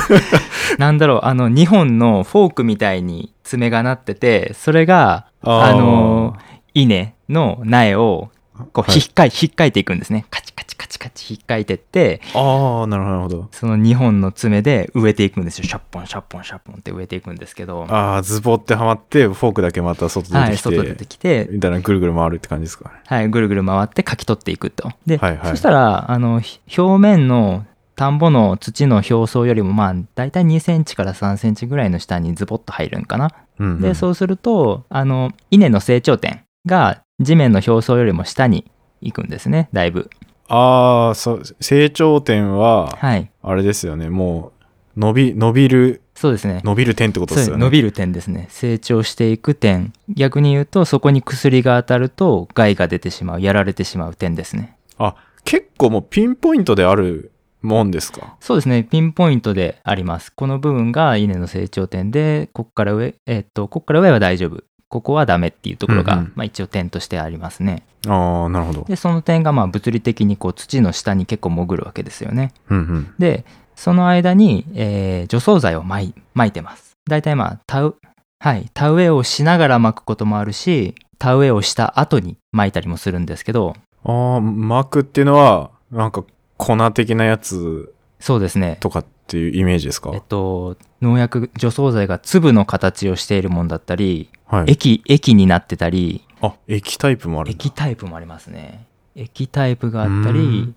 [0.79, 6.37] なんだろう、あの、2本のフォークみたいに爪がなってて、それが、あの
[6.75, 8.31] 稲の苗を、
[8.73, 10.27] こう、はいひっかい、ひっかいていくんですね。
[10.31, 13.49] カチカチカチカチひっかいてって、ああ、なるほど。
[13.53, 15.65] その2本の爪で植えていくんですよ。
[15.65, 22.97] シャッポンシャッポンシャッポンって植えていくんですけど、ああ、ズボってはまって、フォークだけまた外出はい、てきて、外出てきて、みたいなぐるぐる回るって感じですかね。
[23.07, 24.93] はい、ぐるぐる回ってかき取っていくと。
[25.07, 27.65] で、はいはいそしたら、あの、ひ表面の
[27.99, 33.33] 田んぼの土の表層よりも、まあ、だいたい2センチから3センチぐらいの下にズボッと入るんかな。
[33.59, 33.81] うん、うん。
[33.81, 40.11] で、そうすると、あの、稲の成長点が地面の表層よりも下に行くんですね、だいぶ。
[40.49, 43.31] ああ、そう、成長点は、はい。
[43.43, 44.53] あれですよね、も
[44.97, 46.63] う、伸び、伸びる、そうですね。
[46.65, 47.63] 伸びる点ってことですよね。
[47.63, 48.47] 伸びる点ですね。
[48.51, 49.93] 成長していく点。
[50.09, 54.77] 逆に言うと、そこに薬が当たると害が出てしまう、やられてしまう点ですね。
[54.97, 57.31] あ、結構もうピンポイントである
[57.63, 58.37] もんですか？
[58.41, 58.83] そうですね。
[58.83, 60.33] ピンポイントであります。
[60.33, 64.65] この部分が稲の成長点で、ここから上、えっと、ここから上は大丈夫。
[64.89, 67.83] ここはダメっていうところが、うんうんまあ一応点としてありますね。
[68.07, 68.85] ああ、なるほど。
[68.85, 72.53] で、その点がまあ物理的にこう土の下に結構潜るわけですよね。
[72.71, 73.15] うんうん。
[73.19, 73.45] で、
[73.77, 76.93] その間に、えー除草剤をまい撒いてます。
[77.09, 77.97] 大体まあ、田植
[78.41, 83.75] はい、田植えをしながら撒くこともあるし、田植えをした後に撒いたりもするんですけど、
[84.05, 86.25] ああ、マクっていうのは、なんか
[86.57, 88.77] 粉的なやつそうですね。
[88.81, 94.73] とかっていうイメージですか、えっと、農薬、除草剤が粒の形をしているもんだったり、はい。
[94.73, 97.51] 液、液になってたり、あ、液タイプもある。
[97.51, 98.87] 液タイプもありますね。
[99.15, 100.75] 液タイプがあったうりん、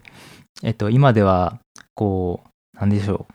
[0.64, 1.60] えっと、今では、
[1.96, 2.42] こ
[2.76, 3.34] う、なんでしょう。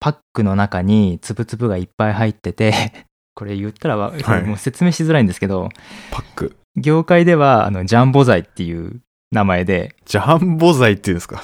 [0.00, 5.68] パックの中に粒々がいっぱい入ってて、 これ言ったらわ、はいもう説明しづらいんですけど、
[6.10, 6.56] パック。
[6.76, 9.00] 業界では、あの、ジャンボ剤っていう
[9.32, 11.42] 名前で、ジャンボ剤っていうんですか？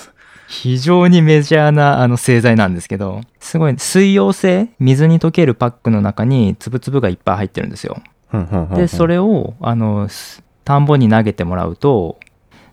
[0.63, 8.01] 非常にメジャーなあの製剤なんですけど、すごい水溶性、水に溶けるパックの中に粒々がいっぱい入ってるんですよ。
[8.77, 12.21] で、それを、あの、す田んぼに投げてもらうと、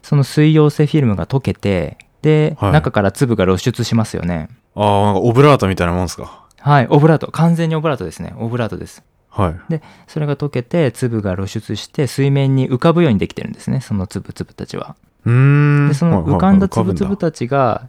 [0.04, 4.50] その水溶性フィルムが溶けて、で、はい中から粒が露出しますよね。
[4.76, 6.46] ああ、なんかオブラートみたいなもんですか？
[6.60, 7.32] はい、オブラート。
[7.32, 8.34] 完全にオブラートですね。
[8.38, 9.04] オブラートです。
[9.30, 9.82] はい。
[10.08, 13.82] それが溶けて、粒が露出して、水面に浮かぶようにできてるんですね。
[13.82, 14.96] その粒々たちは。
[15.26, 15.88] うーん。
[15.90, 17.88] で、その浮かんだ浮かぶ粒々たちが、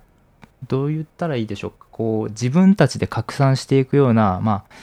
[0.68, 1.86] どう言ったらいいでしょうか。
[1.90, 4.74] こう、自分たちで拡散していくような、まあ、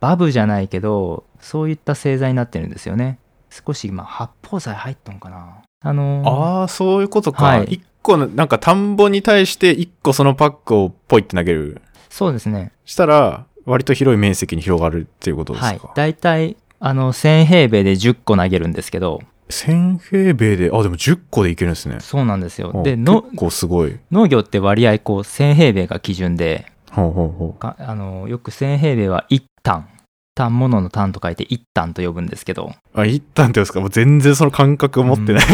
[0.00, 3.18] バブじゃないけど、そういった製剤になってるんですよね。
[3.50, 5.62] 少し今、発泡剤入ったのかな。
[5.82, 7.44] あのーああ、そういうことか。
[7.44, 11.82] はい一個の、なんか田んぼに対して一個そのパックをポイって投げる。
[12.08, 12.72] そうですね。
[12.86, 15.92] したら、割と広い面積に広がるっていうことですはいか。。
[15.94, 21.98] 大体、あの、1000平米で10個投げるんですけど、1000平米で、あ、でも10個でいけるんですね。
[22.00, 22.72] そうなんですよ。
[22.74, 23.98] あで、の結構すごい。
[24.10, 29.88] 農業って割合こう1000平米が基準で、ほうほうほかあのよく1000平米は1単。
[30.32, 33.00] 単物の単と書いて1単と呼ぶんですけど、う。
[33.00, 33.80] あ、一旦っていうんですか？
[33.80, 35.44] もう全然その感覚を持ってない。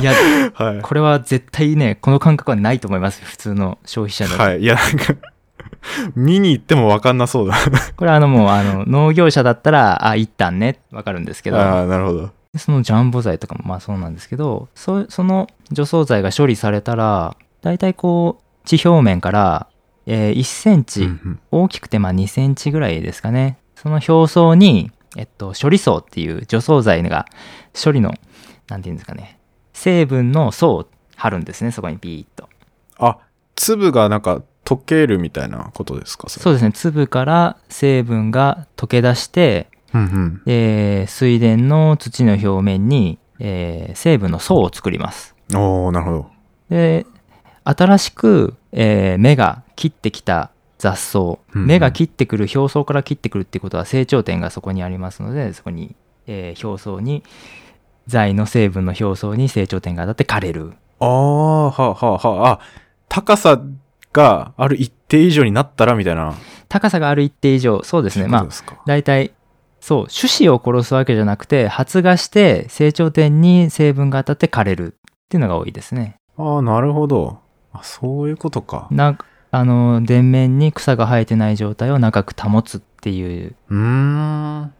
[0.00, 0.12] いや、
[0.54, 0.82] はい。
[0.82, 3.24] これは絶対ね、この感覚はないと思います。
[3.24, 4.42] 普通の消費者だと。
[4.42, 4.60] はい。
[4.60, 5.14] いや、なんか、
[6.14, 7.56] 見に行っても分かんなそうだ。
[7.96, 12.30] これはあのもうあの農業者だったら、あ、1単ね、わかるんですけど、ああ、なるほど。
[12.56, 19.66] そのジャンボ剤とかもまあそうなんですけど、そその除草剤が処理されたら、だいたいこう、地表面から、
[20.06, 21.08] えー1センチ、
[21.50, 23.58] 大きくてまあ2センチぐらいですかね。
[23.76, 27.26] その表層に、えっと、処理層っていう除草剤が
[27.72, 28.14] 処理の、
[28.68, 29.38] なんていうんですかね、
[29.72, 32.48] 成分の層を貼るんですね、そこにビーッと。
[32.98, 33.18] あ、
[33.54, 40.42] 粒がなんか溶けるみたいなことですかそうですね、粒から成分が溶け出して、うんうん。
[40.46, 45.34] えー水田の土の表面に、えー成分の層を作ります。
[45.54, 46.26] おおなるほど。
[46.70, 47.06] で、
[47.64, 55.96] 新しく、えー芽が切ってきた雑草、うんうん芽が切ってくる表層から切ってくるってことは成長点がそこにありますのでそこに、
[56.26, 57.22] えー表層に
[58.06, 62.60] 材の成分の表層に成長点が当たって枯れるああ、はあ、はあ、はあ、あ、
[63.08, 63.60] 高さ
[64.12, 66.34] がある一定以上になったらみたいな。
[66.68, 68.48] 高さがある一定以上そうですねまあ
[68.86, 69.32] 大体
[69.88, 74.96] そう種子を殺すわけじゃなくて発芽して成長点に成分が当たって枯れるっ
[75.30, 77.38] ていうのが多いですねああ、なるほど。
[77.72, 78.86] あ、そういうことか。
[78.90, 79.16] な
[79.50, 84.74] あの田面に草が生えてない状態を長く保つっていううーん。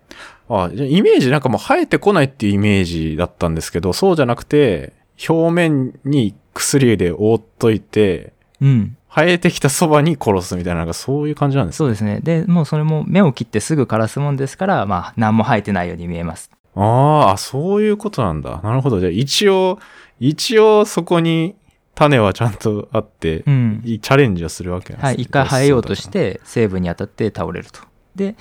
[0.50, 4.92] あ、じゃあイメージなんかもう生えてこないっていうイメージだったんですけど、そうじゃなくて、
[5.26, 18.60] 表面に薬で覆っといて、うん生えてきたそばに殺すみたいな、なんかそういう感じなんですそうですねでもうそれも芽を切ってすぐ枯らすもんですからまあ何も生えてないように見えますあーあ、そういうことなんだ。
[18.62, 19.00] なるほど。
[19.00, 19.80] じゃあ一応、
[20.20, 21.56] 一応そこに
[21.96, 25.06] 種はちゃんとあって、うんいチャレンジをするわけなんですね。
[25.08, 26.08] はい一回生えようとし。
[26.08, 27.80] て成分に当たって倒れると
[28.14, 28.36] で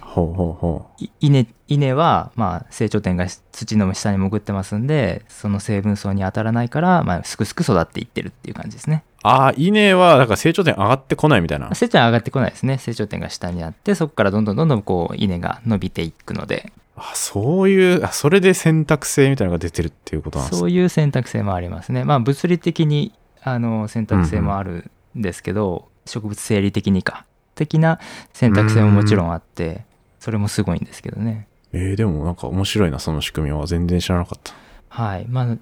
[0.00, 9.15] ほうほうほい稲稲は、まあ、成長点が土の下に潜ってますんでその成分層に当たらないから、まあ、すくすく育っていってるっていう感じですねう。
[9.26, 11.74] ああ、稲は、だから成長点上がってこないみたいな。
[11.74, 20.60] 成長点上がってこないですね成長点が下にあってそこからどんどんどんどんこう稲が伸びていくのであそういう、あそれで選択性みたいなのが出てるっていうことなんですね。
[20.60, 23.12] そういう選択性もありますねまあ物理的に
[23.42, 27.98] あの選択性もあるんですけど、植物生理的にか的な
[28.32, 29.84] 選択性ももちろんあって
[30.20, 33.66] それもすごいんですけどねえー、でもなんか面白いな、その仕組みは。
[33.66, 34.54] 全然知らなかった。
[34.88, 35.56] はいまあ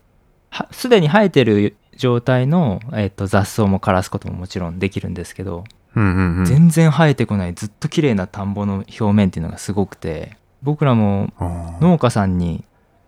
[0.50, 6.44] はすでに生えてる状態の、えっと雑草も枯らすことももちろんできるんですけど、うんうんうん。
[6.44, 11.32] 全然生えてこないずっと綺麗な田んぼの表面っていうのがすごくて僕らも
[11.80, 12.64] 農家さんに、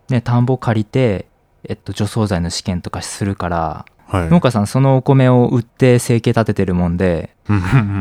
[0.08, 1.26] ね、田んぼ借りて、
[1.64, 4.28] えっと、除草剤の試験とかするからはい。
[4.28, 7.30] 農家さんそのお米を売って生計立ててるもんで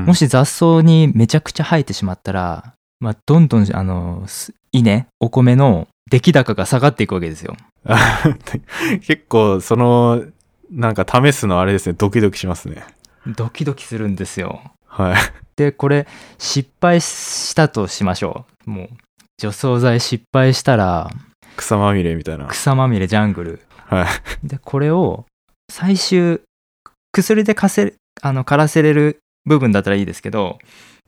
[0.06, 7.56] もし雑草にめちゃくちゃ生えてしまったら、まあ、どんどんあのす稲お米の出来高が下がっていくわけですよ。
[7.86, 8.22] あ
[9.02, 10.24] 結構、その、
[10.72, 12.86] なんか試すのあれですね、ドキドキしますね。
[13.28, 14.62] ドキドキするんですよ。
[14.88, 15.16] はい。
[15.56, 18.90] でこれ失敗したとしましょうもう
[19.38, 21.10] 除草剤失敗したら
[21.56, 22.48] 草まみれみたいな。
[22.48, 24.06] 草まみれジャングルは
[24.44, 24.48] い。
[24.48, 25.26] でこれを
[25.72, 26.42] 最終
[27.14, 30.60] 薬でかせあの枯らせれる部分だったらいいですけど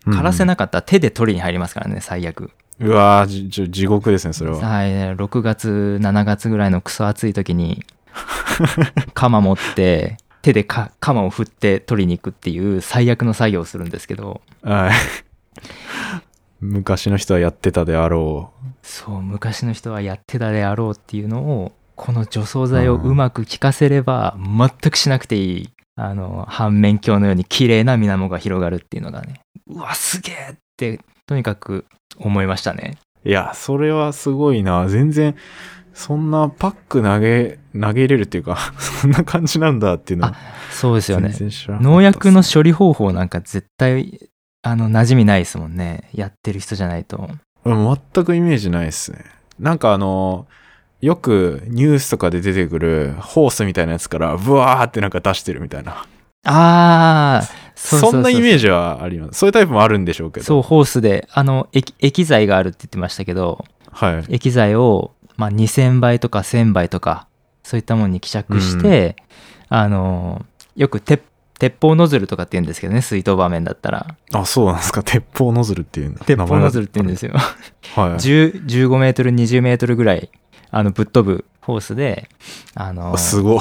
[0.05, 4.57] 枯らせなかったら手で取りに入りますからね最悪うわ地獄ですね、それは。
[4.57, 7.83] はい6月7月ぐらいのクソ暑い時に
[9.13, 14.91] 鎌持って手でか鎌を振って取りに行くっていう最悪の作業をするんですけどはい。
[16.59, 18.51] 昔の人はやってたであろ
[18.81, 31.85] そう昔の人はやってたであろうっていうのをこの除草剤をうまく効かせれば全くしなくていいあの反面鏡のように綺麗な水面が広がるっていうのがねうわすげえってとにかく
[32.17, 33.29] 思いましたねう。
[33.29, 34.87] いや、それはすごいな。
[34.87, 35.35] 全然、
[35.97, 40.35] そんなパック投げ、投げ入れるっていうか、 そんな感じなんだっていうのは
[40.71, 41.33] そうですよね
[41.81, 44.29] 農薬の処理方法なんか絶対
[44.61, 47.31] あの馴染みないですもんねやってる人じゃないと
[47.65, 49.25] うん全くイメージないですね。
[49.59, 50.45] なんかあの、
[51.01, 56.05] よくニュースとかで出てくるホースみたいなやつからブワーってなんか出してるみたいな。
[56.45, 57.43] ああ
[57.75, 59.39] そんなイメージはあります。
[59.39, 60.45] そういうタイプもあるんでしょうけど。
[60.45, 63.65] そうホースであの液液剤があるって言ってましたけど
[63.97, 64.35] はい。
[64.35, 67.27] 液剤を、まあ、2000倍とか1000倍とか
[67.63, 69.15] そういったものに希釈して、
[69.69, 70.45] あの
[70.75, 71.21] よく鉄
[71.59, 75.01] 鉄砲ノズルとかって言うんですけどね水筒場面だったらあ、そうなんですか。
[75.03, 76.19] 鉄砲ノズルっていうの。
[76.19, 77.33] 鉄砲ノズルって言うんですよ。
[77.33, 77.39] よ
[77.95, 78.13] はい。
[78.13, 80.29] 10 15メートル20メートルぐらい
[80.69, 82.29] あのぶっ飛ぶホースで
[82.75, 83.59] あのあすごい。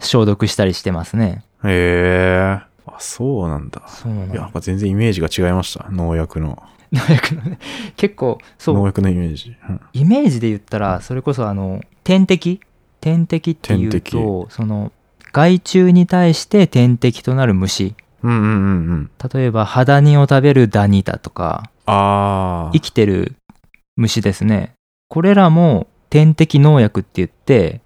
[0.00, 2.74] 消毒したりしてますねへえ。
[2.86, 3.82] あ、そうなんだ。
[3.88, 5.88] そうないのや、や全然イメージが違いました。
[5.90, 6.62] 農薬の。
[6.94, 7.58] 農薬のね
[7.96, 8.76] 結構そう。
[8.76, 9.56] 農薬のイメージ。
[9.68, 9.80] うん。
[9.92, 12.60] イメージで言ったらそれこそあの天敵？
[13.00, 14.92] 天敵っていうとその
[15.32, 17.94] 害虫に対して天敵となる虫。
[18.22, 18.48] うんうんうんう
[18.94, 19.10] ん。
[19.34, 23.34] 例えばハダニを食べるダニだとかあ生きてる
[23.96, 24.72] 虫ですね。
[25.08, 27.80] これらも天敵農薬って言って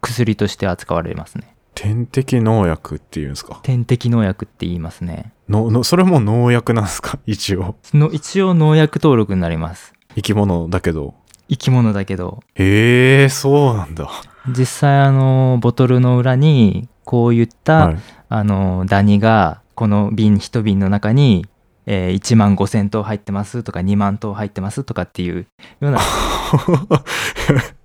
[0.00, 1.51] 薬として扱われますね
[1.82, 3.58] 天敵農薬っていうんですか？
[3.64, 5.32] 天敵農薬って言いますね。
[5.48, 7.18] ののそれも農薬なんですか？
[7.26, 7.74] 一応。
[7.92, 9.92] の一応農薬登録になります。
[10.14, 11.14] 生き物だけど。
[11.48, 12.40] 生き物だけど。
[12.54, 14.08] へえ、そうなんだ。
[14.48, 17.96] 実際あのボトルの裏にこういった、はい、
[18.28, 21.46] あのダニがこの瓶一瓶の中に、
[21.86, 25.46] えー1万5,000頭入ってますとか2万頭入ってますとかっていう
[25.80, 25.98] ような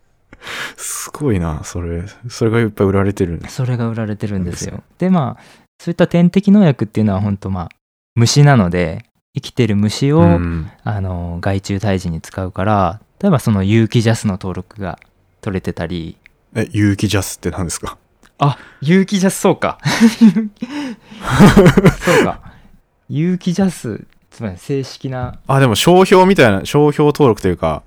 [0.78, 2.04] すごいな、それ。
[2.30, 3.56] それがいっぱい売られてるんです。
[3.56, 4.84] それが売られてるんですよ。
[4.98, 5.44] でまあ
[5.80, 7.70] そういった天敵農薬っていうのは本当まあ
[8.16, 15.00] 虫なので生きてる虫を、うんあの害虫退治に使うから例えばその有機ジャスの登録が
[15.42, 16.18] 取れてたり
[16.56, 17.98] え、有機ジャスって何ですか？
[18.40, 19.80] あ有機ジャスそうか
[22.06, 22.42] そうか
[23.10, 27.82] 有機ジャスつまり正式なあ、でも商標みたいな、商標登録というか、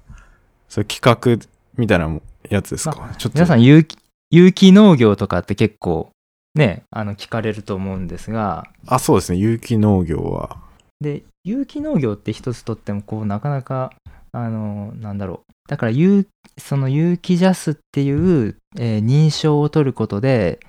[0.68, 1.00] そういう企
[1.40, 1.46] 画
[1.76, 2.08] みたいな
[2.50, 3.14] やつですか？
[3.18, 3.96] ちょっと皆さん有機
[4.30, 6.10] 有機農業とかって結構
[6.54, 9.38] ねあの聞かれると思うんですがあ、そうですね。
[9.38, 10.58] 有機農業は。
[11.00, 13.92] で有機農業って一つとってもこうなかなか
[14.32, 16.26] あのなんだろうだから有
[16.58, 18.10] その有機ジャスってい
[18.48, 20.60] う、えー認証を取ることで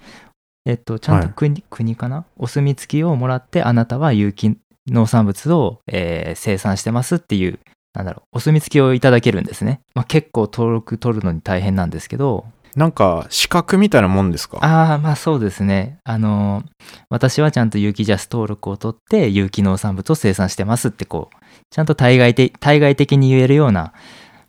[0.65, 2.25] えっとちゃんとはい国,、国かな？
[2.37, 4.57] お墨付きをもらってあなたは有機
[4.87, 7.59] 農産物を、えー生産してますっていう
[7.93, 12.45] なんだろうお墨付きをいただけるんですね、まあ、結構登録取るのに大変なんですけど。
[12.73, 14.59] なんか、資格みたいなもんですか？
[14.61, 15.97] ああまあそうですね。
[16.05, 16.63] あの
[17.09, 21.35] 私はちゃんと有機ジャス登録を取って有機農産物を生産してますってこう
[21.69, 23.91] ちゃんと対外的対外的に言えるような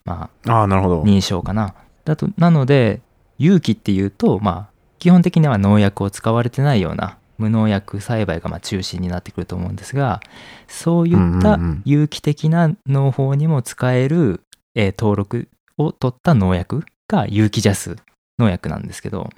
[0.04, 1.02] まあああ、なるほど。
[1.02, 1.74] 認証かな。
[2.04, 3.00] だとなので
[3.38, 10.20] 有機っていうとまあ基本的には農薬を使われてないような無農薬栽培がまあ中心になってくると思うんですが
[10.68, 14.40] そういった有機的な農法にも使える、
[14.74, 17.96] えー登録を取った農薬が有機ジャス
[18.38, 19.30] 農薬なんですけど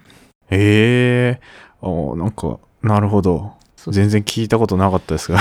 [0.51, 1.41] へえ。
[1.81, 3.53] あーなんか、なるほど。
[3.89, 5.39] 全然聞いたことなかったですが。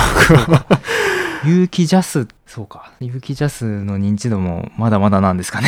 [1.45, 5.67] 有機ジャスそうか有機ジャスの認知度もまだまだなんですかね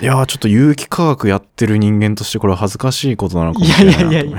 [0.00, 4.10] いやー、ちょっと有機化学やってる人間としてこれは恥ずかしいことなのかもしれないなと。
[4.10, 4.38] いやいやいや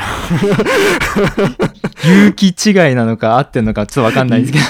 [2.06, 4.66] 有機違いなのか合ってんのかちょっとわかんないですけど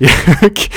[0.00, 0.70] 有機、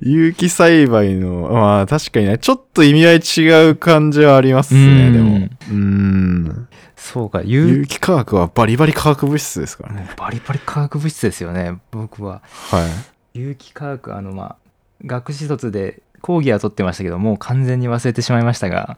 [0.00, 5.36] 有機栽培の、まあ確かにね、ちょっと意味合い違う感じはありますうね、んでも。
[5.36, 6.68] うーん。
[6.96, 10.10] そうか有有機化学はバリバリ化学物質ですからね。
[10.16, 12.40] バリバリ化学物質ですよね僕は
[12.70, 12.84] は
[13.34, 13.38] い。
[13.38, 14.56] 有機化学あのまあ
[15.04, 18.96] 学士卒で講義は取ってましたけどもう完全に忘れてしまいましたが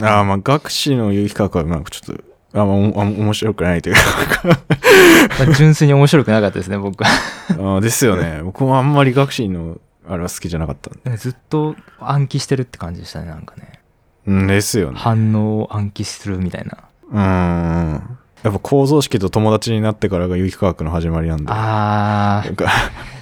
[0.00, 2.24] ああ、まあ学士の有機化学はなんかちょっと、
[2.58, 4.00] あんまおあ面白くないというか
[4.44, 7.10] まあ純粋に面白くなかったですね僕は
[7.50, 8.40] あーですよね。
[8.42, 9.78] 僕もあんまり学士の
[10.08, 11.16] あれは好きじゃなかったんで。
[11.16, 13.80] ずっと暗記してるって感じでしたねなんかね
[14.26, 14.98] うん、ですよね。
[14.98, 16.78] 反応を暗記するみたいな
[17.12, 18.18] うーん。
[18.46, 21.46] やっぱ構造式と友達になってからが有機化学の始まりなんで。
[21.48, 22.46] あー。
[22.46, 22.70] なんか。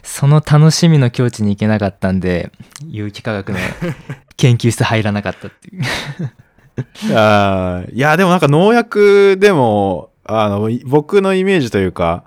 [0.03, 2.53] その楽しみの境地に行けなかったんで
[2.87, 3.59] 有機化学の
[4.37, 5.83] 研究室入らなかったっていう。
[7.17, 7.95] あー。
[7.95, 12.25] いや、でもなんか農薬でも、あの、い僕のイメージというか、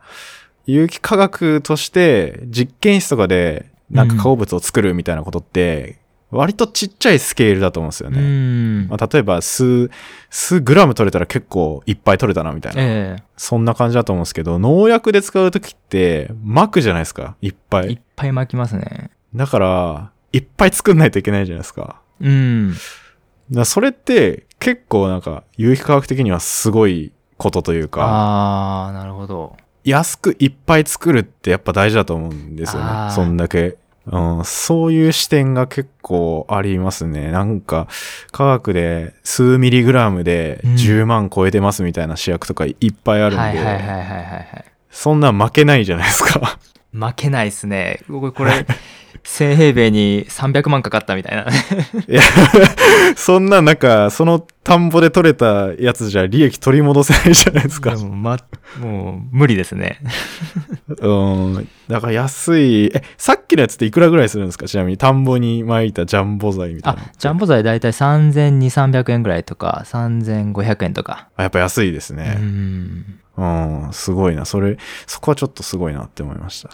[0.66, 8.20] 有機化学として実験室とかでなんか化合物を作るみたいなことって、割とちっちゃいスケールだと思うんですようね。
[8.20, 9.90] んまあ、例えば数、
[10.30, 12.82] 数グラム取れたら結構いっぱい取れたなみたいな。
[12.84, 17.36] えそんな感じだと思うんですけど、農薬で使うときって、巻くじゃないですか。
[17.42, 17.88] いっぱい。
[17.88, 22.02] えいっぱい巻きますねだから、いっぱい作んないといけないじゃないですか。
[22.20, 22.74] うん
[23.50, 33.78] だそれって、結構なんか、有機化学的にはすごいことというか、ああなるほど安くいっぱい作るってやっぱ大事だと思うんですよねそんだけ。
[34.10, 37.32] うん、そういう視点が結構ありますね。
[37.32, 37.88] なんか、
[38.32, 46.58] 科学で数ミリグラムでうん10万超えてますみたいな試薬とかいっぱいあるんで、はいはいはいはいはいはいそんなん負けないじゃないですか。
[46.92, 48.66] 負けないっすね僕これ
[49.24, 51.46] 1000平米に300万かかったみたいな
[52.08, 52.22] いや、
[53.16, 58.04] そんななんか、その田んぼで取れたやつじゃ利益取り戻せないじゃないですかで。
[58.04, 58.38] も,、ま、
[58.80, 60.00] もう無理ですね
[61.00, 61.70] うん。
[61.88, 64.68] だから安い、え、さっきのやつっていくらぐらいするんですか？
[64.68, 67.02] ちなみに田んぼに巻いたジャンボ材みたいな。
[67.02, 72.34] あジャンボ材大体3200300円ぐらいとか3500円とかあやっぱ安いですうね。
[72.36, 74.46] んうん、すごいな。
[74.46, 76.70] それ、そこはちょっとすごいなって思いました。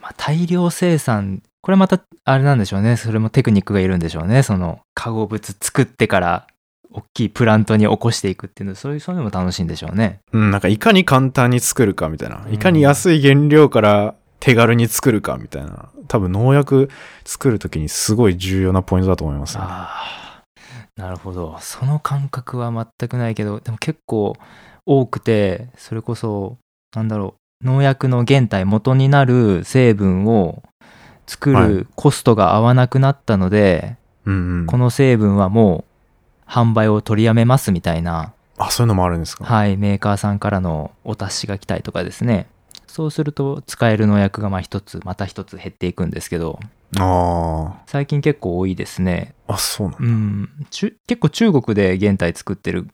[0.00, 2.96] まあ、大量生産これまたあれなんでしょうね。
[2.96, 4.44] それもテクニックがいるんでしょうね。
[4.44, 6.46] その化合物作ってから
[6.92, 8.76] 大きいプラントに起こしていくっていうの。
[8.76, 10.20] そういうそういうのも楽しいんでしょうね。
[10.32, 12.44] うん、なんかいかに簡単に作るかみたいな。
[12.46, 12.54] うん。
[12.54, 15.88] いかに安い原料から手軽に作るかみたいな。
[16.06, 16.88] 多分農薬
[17.24, 19.64] 作るときにすごい重要なポイントだと思いますね。
[19.66, 20.44] ああ
[20.94, 21.56] なるほど。
[21.58, 24.36] その感覚は全くないけどでも結構
[24.84, 26.58] 多くてそれこそ
[26.94, 27.66] なんだろう。
[27.66, 30.62] 農薬の原体元になる成分を
[31.26, 34.66] 作はいるコストが合わなくなったので、うんうん。
[34.66, 35.84] この成分はも
[36.46, 39.44] う販売を取りやめますみたいなあ、そういうのもあるんですか？
[39.44, 42.46] はい、メーカーさんからのお達しが来たりとかですね
[42.86, 46.58] そうすると使える農薬がまあ一つまた一つ減っていくんですけど
[46.98, 49.54] あ最近結構多いですねあ。
[49.54, 50.06] あ、そうなんだ。
[50.06, 52.88] うん結構中国で原体作ってる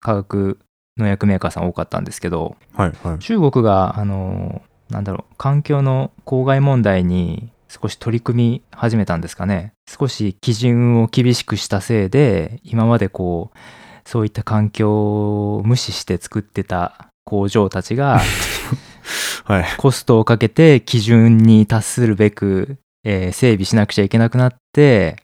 [0.00, 0.58] 化学
[0.96, 3.18] 農薬メーカーさん多かったんですけどはいはい。
[3.18, 13.58] 中国があのなんだろう環境の公害問題に少し取り組み始めたんですかね少し基準を厳しくしたせいで今までこう
[14.04, 18.20] そういった環境を無視して作ってた工場たちが
[19.44, 19.64] はい。
[19.78, 25.16] コストをかけて基準に達するべく、えー整備しなくちゃいけなくなって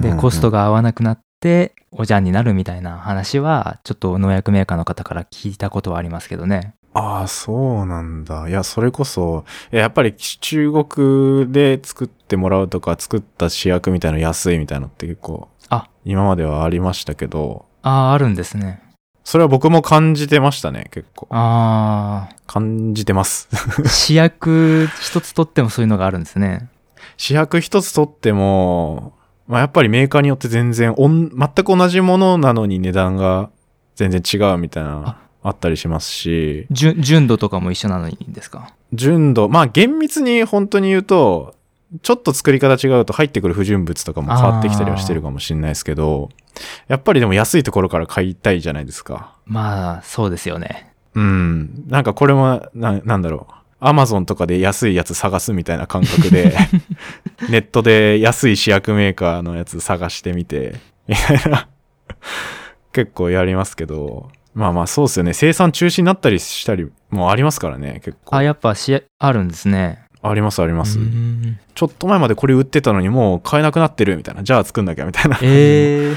[0.00, 0.60] でコストが。
[0.60, 6.74] が合わなくなっておじゃんになるみたいな話はちょっと農薬メーカーの方から聞いたことはありますけどね。
[6.94, 8.48] ああ、そうなんだ。
[8.48, 18.82] いや、それこそ、いややっぱり中国で作ってもらうとか、作った試薬みたいなの安いみたいなのって結構、あ今まではありましたけど、あああるんですね。
[19.24, 21.28] それは僕も感じてましたね、結構。
[21.30, 23.48] あ感じてます。
[23.52, 26.68] あ試薬一つ取ってもそういうのがあるんですね。
[27.16, 29.14] 試薬一つ取っても、
[29.46, 33.50] まあ、やっぱりメーカーによって全然おん、全く同じものなのに値段が
[33.94, 38.72] 全然違うみたいな、あったりしますし、純純度とかも一緒なのにですか？
[38.92, 41.54] 純度、まあ厳密に本当に言うと、
[42.02, 46.30] ちょっと作り方違うと入ってくる不純物とかも変わってきたりはしてるかもしれないですけど、
[46.88, 49.34] やっぱりでも安いところから買いたいじゃないですか。
[49.46, 50.92] まあそうですよね。
[51.14, 51.84] うん。
[51.88, 53.54] なんかこれも、ななんだろう。
[53.84, 56.56] アマゾンとかで安いやつ探すみたいな感覚で、
[57.50, 60.76] ネットで安い試薬メーカーのやつ探してみて、
[61.08, 61.68] みたいな、
[62.92, 65.32] 結構やりますけど、まあまあそうですよね。
[65.32, 68.36] 生産中止になったりしたりもありますからね、結構。
[68.36, 70.06] あやっぱしあるんですね。
[70.22, 70.98] ありますあります。
[70.98, 74.42] うんちょっと前までこれ売ってたのにもう買えなくなってるみたいな。
[74.42, 76.16] じゃあ作んなきゃみたいな、ええ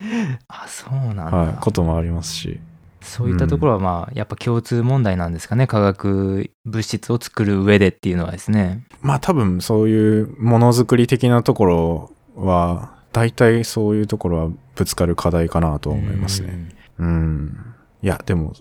[0.48, 2.60] あそうなんだ、はい、こともありますし。
[3.00, 8.84] そういったところはまあやっぱ共通問題なんですかね化学物質を作る上でっていうのはですね。
[9.00, 16.68] まあ多分そういうものづくり的なところは、大体そういうところはぶつかる課題かなとは思いますね。
[16.98, 17.67] うん。
[18.02, 18.52] いや、でも、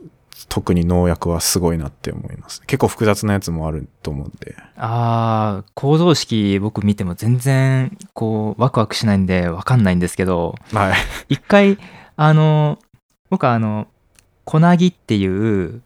[0.49, 2.61] 特に農薬はすごいなって思います。
[2.67, 4.55] 結構複雑なやつもあると思うんで。
[4.77, 10.93] ああ構造式僕見ても全然こうワクワクしないんでわかんないんですけどはい。
[11.29, 11.79] 一回
[12.15, 12.77] あの
[13.31, 13.87] 僕はあの
[14.45, 15.81] 小ナギっていう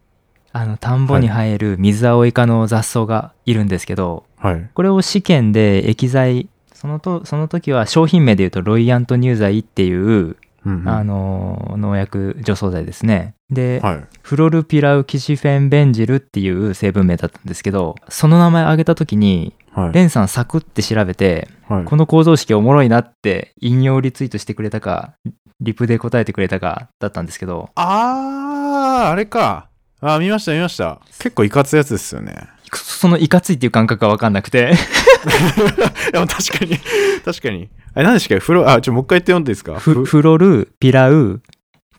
[0.52, 4.70] あの田んぼに生える水青イ科の雑草がいるんですけど、はい。
[4.74, 10.36] これを試験で液剤そのとその時は商品名で言うとロイアント乳剤っていう、うん
[10.66, 14.04] うんあの農薬除草剤ですねで、はい。
[14.22, 19.94] フロルピラウキシフェンベンジルっていう成分名だったんですけどその名前挙げた時にはい。
[19.94, 25.14] レンさんサクって調べてはいこの構造式おもろいなって引用リツイートしてくれたか
[25.60, 29.68] リプで答えてくれたかだったんですけどあー、あれか。
[30.00, 31.00] あー、見ました見ました。
[31.20, 32.48] 結構いかついやつですよね。
[32.74, 34.72] そのいかついっていう感覚が分かんなくて
[36.14, 36.78] でも確かに、
[37.24, 37.70] 確かに。
[37.94, 38.40] あれ何でしたっけ？
[38.40, 39.78] フロ、あ、ちょ、もう一回言って読んでいいですか？
[39.80, 41.42] フフロルピラウ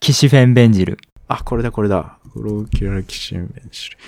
[0.01, 0.99] キシフェンベンジル
[1.39, 2.19] あ、これだこれだ。
[2.33, 3.99] フローキラルキシンベンシル。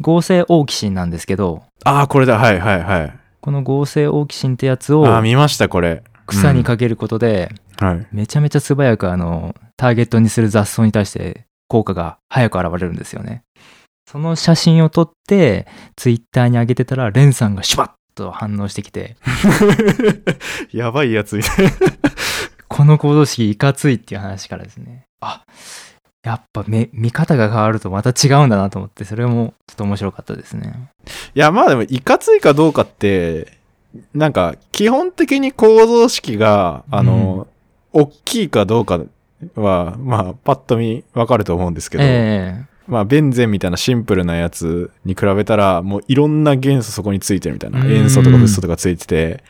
[0.00, 2.38] 合成オーキシンなんですけどあー、これだ。
[2.38, 3.18] はいはいはい。
[3.40, 6.02] この合成オーキシンってやつをあー、見ましたこれ。
[6.26, 7.50] 草にかけることで、
[7.80, 8.06] うんはい。
[8.12, 13.42] めちゃめちゃ素早くあのターゲットにする雑草に対して効果が早く現れるんですよね
[14.08, 19.16] その写真を撮ってツイッターに上げてたらレンさんがシュバッと反応してきて
[20.72, 21.70] やばいやつみたいな。
[22.68, 25.44] この行動式いかついっていう話からですねあ
[26.24, 30.88] やっぱめ見方が変わるとまた違うんだなと思ってそれもちょっと面白かったですね
[31.34, 33.58] いや、まあでも、いかついかどうかって、
[34.14, 37.46] なんか、基本的に構造式が、あの、
[37.92, 39.00] 大きいかどうか
[39.54, 47.80] は、まあ、パッと見わかると思うんですけど、えまあ、ベンゼンみたいなシンプルなやつに比べたら、もういろんな元素そこについてるみたいな。
[47.80, 49.44] うん塩素とかフッ素とかついてて、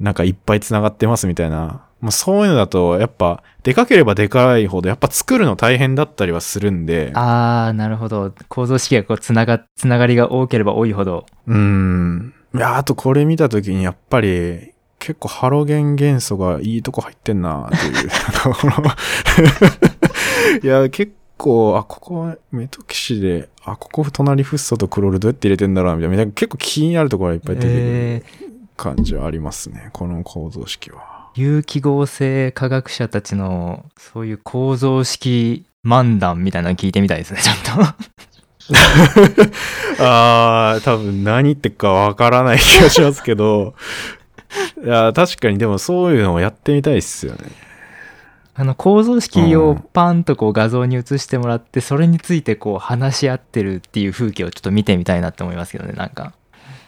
[0.00, 1.82] なんかいっぱい繋がってますみたいな。
[2.02, 12.34] まあ、そういうのだと、やっぱ、でかければでかいほど、やっぱ作るの大変だったりはするんでえ、あーなるほど構造式がこうつながつながりが多ければ多いほどうーん。
[12.54, 17.92] いや、あとこれ見たときにやっぱり、結構ハロゲン元素がいいとこ入ってんなっていう。
[20.62, 28.22] いや、結構、あ、ここメトキシで、あ、ここ隣フッ素とクロールどうやって入れてんだろうみたいな、結構気になるところがいっぱい出てくるえ
[28.76, 29.90] 感じはありますね。
[29.92, 31.11] この構造式は。
[31.34, 37.94] 有機合成科学者たちのそういう構造式漫談みたいなの聞いてみたいですねちょっと
[39.98, 43.74] あー、多分何言ってるかわからない気がしますけど、
[44.84, 47.38] いや、確かにでもそういうのをやってみたいっすよね。
[48.54, 56.34] あの構造式をうんパンとこう画像に映してもらってそれについてこう話し合ってるっていう風景をちょっと見てみたいなって思いますけどねなんか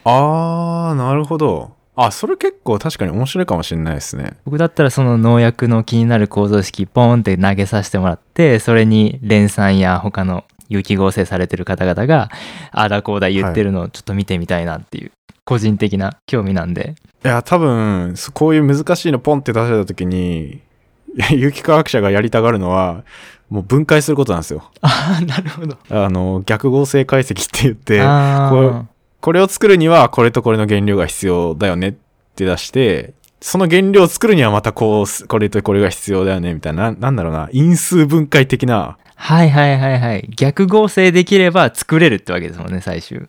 [0.04, 1.72] あー、なるほど。
[1.96, 4.36] あ、それ結構確かに面白いかもしれないですね。
[4.44, 12.30] 僕だったらその農薬の気になる構造式ポーンって投げさせてもらってそれに連産や他の有機合成されてる方々が
[12.72, 15.12] ああだこうだ言ってるのをちょっと見てみたいなっていう
[15.44, 20.60] 個人的な興味なんでいや、多分、そこういう難しいのポンって出された時に、
[21.32, 23.02] 有機化学者がやりたがるのは、
[23.48, 24.70] もう分解することなんですよ。
[24.82, 25.78] ああ、なるほど。
[25.88, 28.84] あの、逆合成解析って言って、あこー
[29.24, 31.94] これを作るにはこれとこれの原料が必要だよねっ
[32.34, 40.28] て出して、その原料を作るにはまたこうす、これとこれが必要だよねみたいな、ななんだろうな、因数分解的な、はいはいはいはい。
[40.36, 43.26] 逆合成できれば作れるってわけですもんね、最終。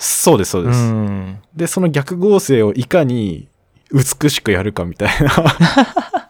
[0.00, 0.80] そうです、そうです。
[0.82, 1.38] ん。
[1.54, 3.46] で、その逆合成をいかに
[3.92, 5.30] 美しくやるかみたいな、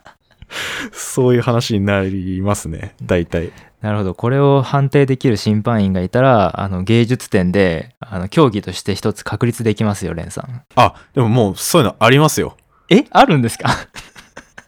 [0.91, 3.51] そういう話になりますね、大体。
[3.81, 4.13] なるほど。
[4.15, 10.63] これを判定できる審判員がいたら、あの、芸術点で、あの、競技として一つ確立できますよ、レンさん。
[10.75, 12.57] あ、でももうそういうのありますよ。
[12.89, 13.05] え？
[13.11, 13.69] あるんですか？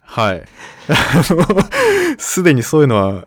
[0.02, 0.42] はい。
[2.18, 3.26] すでにそういうのは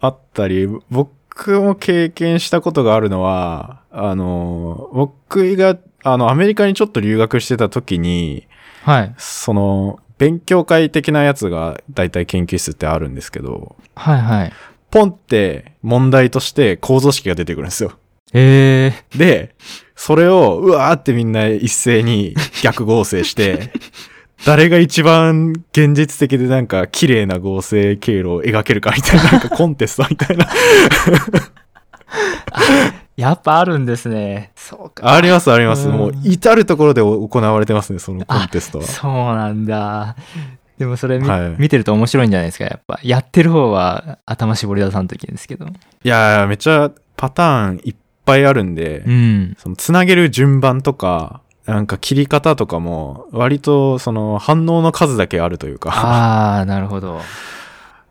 [0.00, 8.46] あったり、僕も経験したことがあるのは、あの、僕が、あの、アメリカにちょっと留学してた時に、
[8.82, 9.14] はい。
[9.18, 14.52] その、勉強会的なやつが大体研究室ってあるんですけど、はいはい。
[14.90, 17.94] ポンって問題として構造式が出てくるんですよ。
[18.34, 19.54] えー、で、
[19.96, 23.72] それを、うわーってみんな一斉に逆合成して、
[24.44, 30.46] 誰が一番現実的でなんか綺麗な合成経路を描けるかみたいな、なんかコンテストみたいな。
[33.20, 34.50] やっぱあるんですね。
[34.56, 35.12] そうか。
[35.14, 35.88] ありますあります。
[35.88, 38.84] うんもう至るところで行われてますね、そのコンテストは。
[38.84, 40.16] そうなんだ。
[40.78, 42.98] でもそれ見,、はい見てると面白いんじゃないですか、やっぱ。
[43.02, 45.66] やってる方は頭絞り出さんときですけど。
[45.66, 45.68] い
[46.08, 47.94] やー、めっちゃパターンいっ
[48.24, 49.56] ぱいあるんで、うん。
[49.58, 55.90] そのつなげる順番とか、なんか切り方とかも、割とその反応の数だけあるというか。
[55.90, 57.20] ああ、なるほど。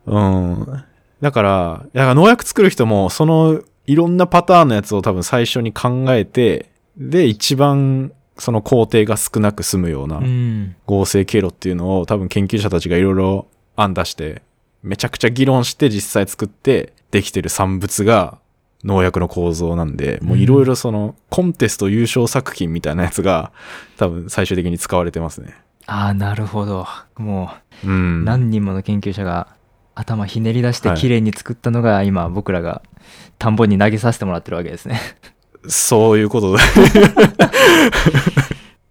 [0.06, 0.84] うん。
[1.20, 3.60] だから、だから農薬作る人も、その、
[3.90, 10.76] いろんなパターンのやつを多分最初に考えて、で、一番、その工程が少なく済むようなうん。
[10.86, 14.42] 合成経路っていうのを多分研究者たちがいろいろ案出して、
[14.84, 18.38] めちゃくちゃ議論して実際作ってできてる産物が
[18.84, 23.50] 農薬の構造なんで、もういろいろそのコンテスト優勝作品みたいなやつが
[23.96, 25.54] 多分最終的に使われてますね。
[25.86, 26.86] ああ、なるほど。
[27.16, 27.50] も
[27.84, 27.88] う。
[27.88, 29.48] うん何人もの研究者が
[29.94, 32.82] 頭ひねり出してはい綺麗に作ったのが今僕らが
[33.40, 35.00] 田んぼに投げさせてもらってるわけですね。
[35.66, 36.62] そういうことで。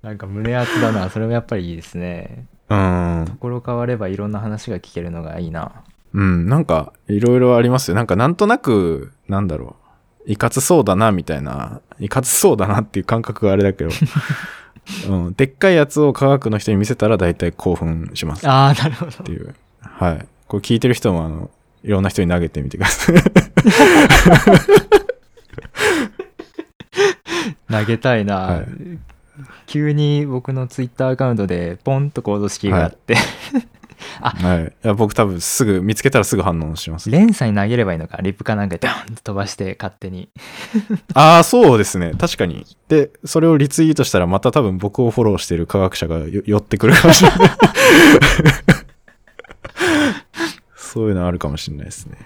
[0.01, 1.11] なんか胸熱だな。
[1.11, 2.45] それもやっぱりいいですね。
[2.67, 3.25] うん。
[3.27, 5.71] ところ変わればいろんな話が聞けるのがいいな。
[6.13, 7.95] うん、なんか、いろいろありますよ。
[7.95, 9.75] なんか、なんとなく、なんだろ
[10.25, 10.31] う。
[10.31, 11.81] いかつそうだな、みたいな。
[11.99, 13.91] いかつそうだなっていう感覚があれだけど。
[15.09, 19.11] うん、でっかいやつを科学の人に見せたら大体興奮しますっああ、なるほど。
[19.23, 19.53] ていう。
[19.81, 20.25] はい。
[20.47, 21.51] これ聞いてる人も、あの、
[21.83, 23.15] いろんな人に投げてみてください。
[27.69, 28.65] 投げたいな、はい
[29.67, 33.15] 急に僕のツイッターアカウントでポンとコード式があって、
[34.19, 34.63] はい。
[34.63, 37.09] いや僕多分すぐ、見つけたらすぐ反応します。
[37.11, 40.29] 連鎖に投げればいいのかリップかなんかでドンと飛ばして勝手に
[41.13, 42.13] ああ、そうですね。
[42.17, 42.65] 確かに。
[42.87, 47.39] で、それをリツイートしたらまた多分僕をフォローしてる科学者がよ寄ってくるかもしれない。
[50.75, 52.17] そういうのあるかもしれないですね。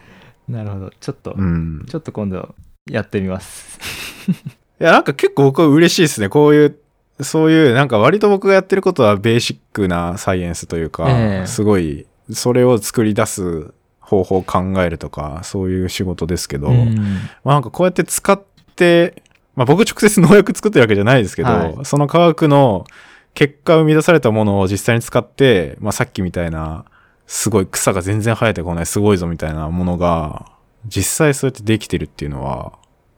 [0.47, 0.91] なるほど。
[0.99, 1.85] ちょっと、うん。
[1.87, 2.55] ちょっと今度
[2.89, 3.79] やってみます。
[4.79, 6.29] いや、なんか結構僕は嬉しいですね。
[6.29, 6.77] こういう、
[7.21, 11.47] そういう、なんか割と僕がやってることはベーシックなサイエンスというか、ええ。
[11.47, 16.95] すごい、それを作り出す方法を考えるとか、そういう仕事ですけど、うん。
[17.43, 18.41] まあなんかこうやって使っ
[18.75, 19.23] て、
[19.55, 21.75] まあ僕直接農薬作ってるわけじゃないですけど、はい。
[21.83, 22.85] その科学の
[23.33, 26.85] 結果生み出されたものを実際に使って、まあさっきみたいな、
[27.33, 30.45] すごい草が全然生えてこない、すごいぞみたいなものが、
[30.85, 32.73] 実際そうやってできてるっていうのは、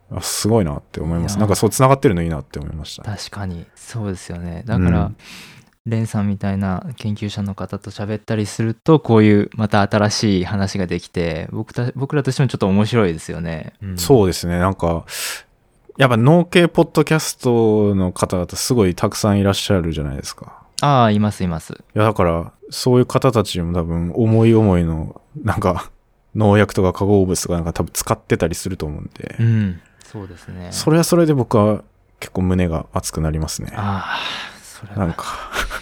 [0.09, 1.38] あすごいなって思います。
[1.38, 3.03] なんかそう繋がってるのいいなって思いました。
[3.03, 5.18] 確かにそうですよねだから、うん
[5.88, 14.57] レンさんみたいな研究者の方と喋ったりするとこういうまた新しい話ができて僕た僕らとしてもちょっと面白いですよね、うんそうですね。
[14.57, 15.05] なんか、
[15.97, 20.64] やっぱ農系ポッドキャストの方々すごいたくさんいらっしゃるじゃないですか。
[20.82, 21.73] ああいますいます。
[21.73, 25.91] いや、だから、そういう方たちも多分、思い思いの、なんか、
[26.36, 30.67] 農薬とか化合物とかなんか多分使ってたりすると思うんで、うんそうですね。
[30.71, 31.82] それはそれで僕は
[32.19, 33.71] 結構胸が熱くなりますね。
[33.73, 34.19] ああ
[34.61, 34.97] それは。
[34.99, 35.23] なんか、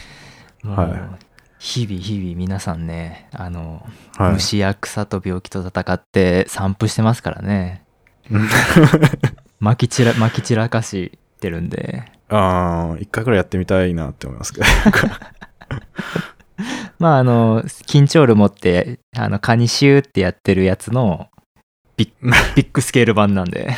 [0.64, 1.24] はい。
[1.58, 3.84] 日々日々皆さんねあの、
[4.16, 4.34] はい。
[4.34, 7.84] 虫や草と病気と戦って散布してますからね。
[8.30, 8.48] うん
[9.62, 14.66] 撒き散ら撒き散らかしてるんでああ、一回くらいやってみたいなって思いますけど。
[17.00, 21.30] まああの緊張ル持ってあのカニシューってやってるやつの
[21.98, 22.12] ビッ
[22.56, 23.76] ビッグスケール版なんで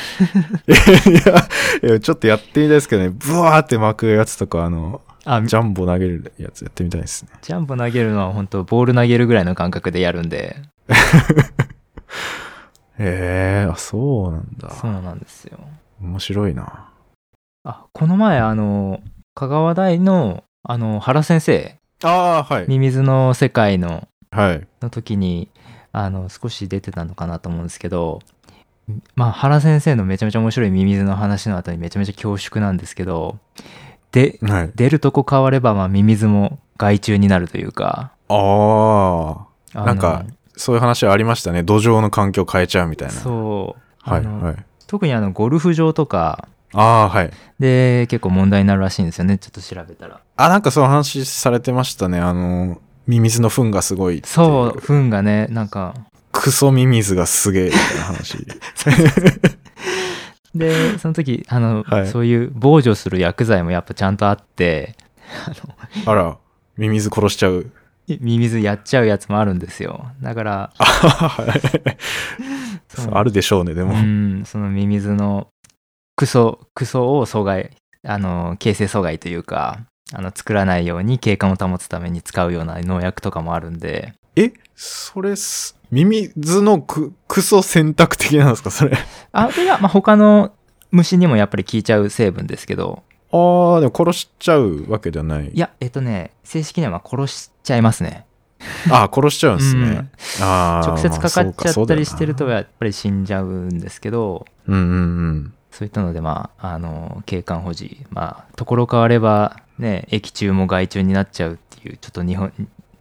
[1.83, 7.31] いや、ちょっとやってみたいですけどね、ブワーって巻くやつとか、あの、あジャンボ投げるやつやってみたいですね。
[7.41, 10.55] ジャンボ投げるのは本当ボール投げるぐらいの感覚でやるんで
[12.97, 14.69] へえ、あ、そうなんだ。
[14.69, 15.59] そうなんですよ
[15.99, 16.89] 面白いな。
[17.65, 19.01] あこの前あの
[19.33, 22.65] 香川大のあの原先生ああ、はい。
[22.67, 24.67] ミミズの世界のはい。
[24.81, 25.49] の時に
[25.91, 28.21] あの少し出てたのかなと思うんですけど
[29.15, 33.39] まあ原先生のめちゃめちゃ面白いミミズの話の後にめちゃめちゃ恐縮なんですけど
[34.11, 34.71] ではい。
[34.75, 40.25] 出るとこ変わればまあミミズも害虫になるというかああ、なんか
[40.57, 41.63] そういう話ありましたね。
[41.63, 43.13] 土壌の環境変えちゃうみたいな。
[43.13, 44.65] そうはい、はい。
[44.87, 47.31] 特にあのゴルフ場とかああ、はい。
[47.59, 52.19] で結構問題になるらしいんですよねちょっと調べたらあ、なんかそういう話されてましたね。
[52.19, 55.95] あの、ミミズの糞がすごいそう糞がねなんか
[56.31, 58.37] クソミミズがすげえみたいな話。
[60.53, 64.95] でその時あの、はいそういう防除する薬剤もやっぱちゃんとあって
[66.05, 66.37] あら、
[66.77, 67.71] ミミズ殺しちゃう。
[68.07, 70.71] ミミズやっちゃうやつもあるんですよだから
[73.11, 73.95] あるでしょうね、でも。
[73.95, 75.47] うんそのミミズの
[76.15, 77.71] クソクソを阻害
[78.03, 79.79] あの形成阻害というか
[80.13, 84.53] あの作らないように景観を保つために使うような農薬とかもあるんでえ？
[84.75, 88.69] それす、ミミズのククソ選択的なんですか？
[88.71, 88.97] それ。
[89.31, 90.53] あいや、まあ、他の
[90.91, 95.49] 虫にもやっぱり効いちゃう成分ですけどああ、でも殺しちゃうわけではない。
[95.49, 98.25] いやえっとね正式にはまあ殺しちゃいますね
[98.91, 99.81] ああ、殺しちゃうんですね。
[99.81, 100.09] うん
[100.43, 100.87] ああ。
[100.87, 104.95] 直接かかっちゃったりしてるとまあやっぱり死んじゃうんですけどうんうんう
[105.31, 105.53] ん。
[105.77, 112.53] そういったのでまああの景観保持まあところ変わればね液中も害虫になっちゃうっていうちょっと日本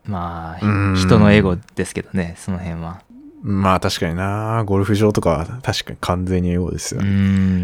[0.05, 3.01] まあうん人のエゴですけどねその辺は
[3.43, 4.65] まあ確かにな。
[4.65, 7.11] ゴルフ場とかは確かに完全に英語ですうよね。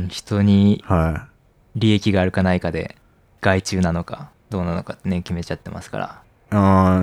[0.05, 1.27] ん人には
[1.75, 2.97] 利益があるかないかで
[3.41, 6.30] 害虫なのかどうなのかってね決めちゃってますからい。
[6.53, 6.57] う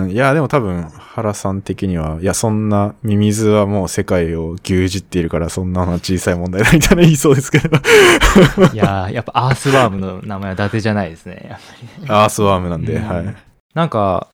[0.06, 0.10] ん。
[0.10, 7.76] いや、でも多分、原さん的には、いや、そんな、ミミズはもう世界を牛耳っているから、そんなのは小さい問題だみたいな言いそうですけど。
[8.74, 13.36] いやーやっぱアースワームの名前は伊達じゃないですねやっぱりアースワームなんで、うんはい。
[13.74, 14.28] なんか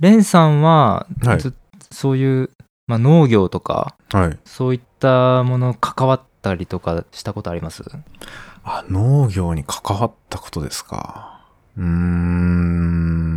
[0.00, 1.54] レンさんは、はいず
[1.90, 2.50] そういう、
[2.86, 4.38] まあ、農業とかはい。
[4.44, 7.82] そういったもの関わったりとかしたことあります？
[8.64, 11.40] あ、農業に関わったことですか。
[11.76, 13.31] うーん。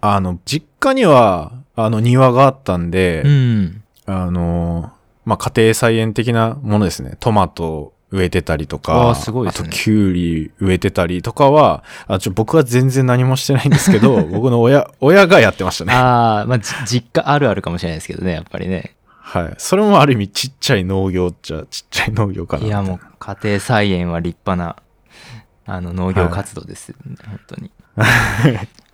[0.00, 4.92] あの、実家には、あの、庭があったんで、うんあの、
[5.24, 7.16] まあ、家庭菜園的なものですね。
[7.20, 15.92] トマト植えてたりとあか、ーすごいねあとキュウリ植えてたりとかは、あちょ僕は全然何もしてないんですけど、 僕の親、親がやってましたね。
[15.92, 19.54] ああまあじ実家あるあるかもしれないですけどねやっぱりねはい。
[19.58, 22.66] それもある意味ちっちゃい農業っちゃちっちゃい農業かな。
[22.66, 24.76] いやもう家庭菜園は立派な
[25.66, 26.92] あの農業活動です、
[27.24, 27.70] 本当に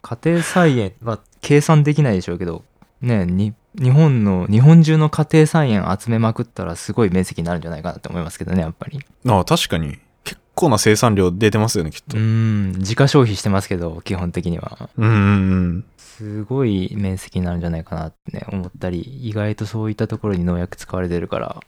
[0.08, 2.64] 家庭菜園は計算できないでしょうけど
[3.00, 9.98] ねに日本の日本中の家庭菜園集めまくったらすごい面積になるんじゃないかなって思いますけどねやっぱりあ確かに。
[10.22, 12.16] 結構な生産量出てますよね、きっと。
[12.16, 15.84] ううんん自家消費してますけど基本的にはうんうん。
[15.98, 21.60] すごい面積になるんじゃないかなってね思ったり意外とそういったところに農薬使われてるから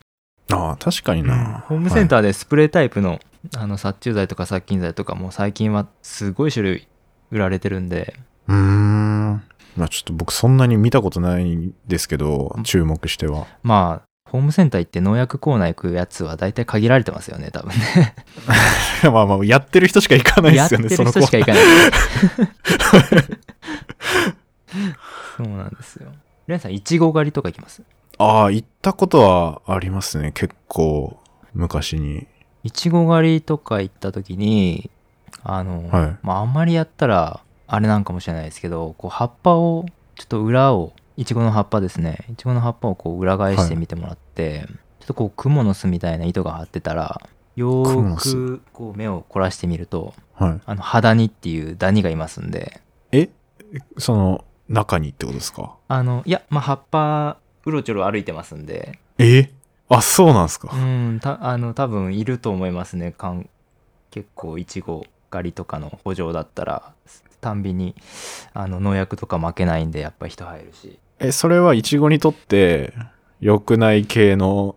[0.51, 1.64] ああ、確かにな。
[1.68, 3.20] ホームセンターでスプレータイプの,、
[3.57, 6.89] あの殺虫剤とか殺菌剤とかも最近はすごい種類
[7.31, 8.14] 売られてるんで。
[8.49, 9.43] うーん。
[9.76, 13.47] まあちょっと僕そんなに見たことないんですけど、注目しては。
[13.62, 18.14] まあホームセンター行って農薬コーナー行くやつは大体限られてますよね多分ね。
[19.11, 21.62] まあまあ、やってる人しか行かないですよね、 その人しか行かない。
[25.39, 26.12] そうなんですよ。
[26.47, 27.83] レンさんいちご狩りとか行きます？
[28.18, 31.18] ああ、行ったことはありますね、結構、
[31.55, 32.26] 昔に。
[32.64, 34.91] いちご狩りとか行った時に
[35.43, 36.16] あの、はい。
[36.22, 39.86] まああんまりやったらあれなんかもしれないですけどこう葉っぱを
[40.16, 42.26] ちょっと裏をいちごの葉っぱですね。
[42.30, 44.66] いちごの葉っぱをこう裏返してみてもらって、
[45.01, 47.20] ちょっとこうクモの巣みたいな糸が張ってたら
[47.57, 50.61] よくこう目を凝らしてみるとはい。
[50.64, 52.80] あのハダニっていうダニがいますんで。
[53.12, 53.30] え？
[53.99, 55.76] その、中にってことですか？
[55.89, 58.99] あのいやまあ葉っぱうろちょろ歩いてますんで。
[59.18, 59.51] え？
[59.89, 60.70] あ、そうなんですか。
[60.72, 63.12] うんたあの多分いると思いますね。
[63.12, 63.49] かん
[64.11, 66.93] 結構いちご狩りとかの補助だったら
[67.41, 67.95] たんびに
[68.55, 70.99] あの農薬とか負けないんでやっぱ人入るし。
[71.20, 72.93] え、それはイチゴにとって
[73.41, 74.76] 良くない系の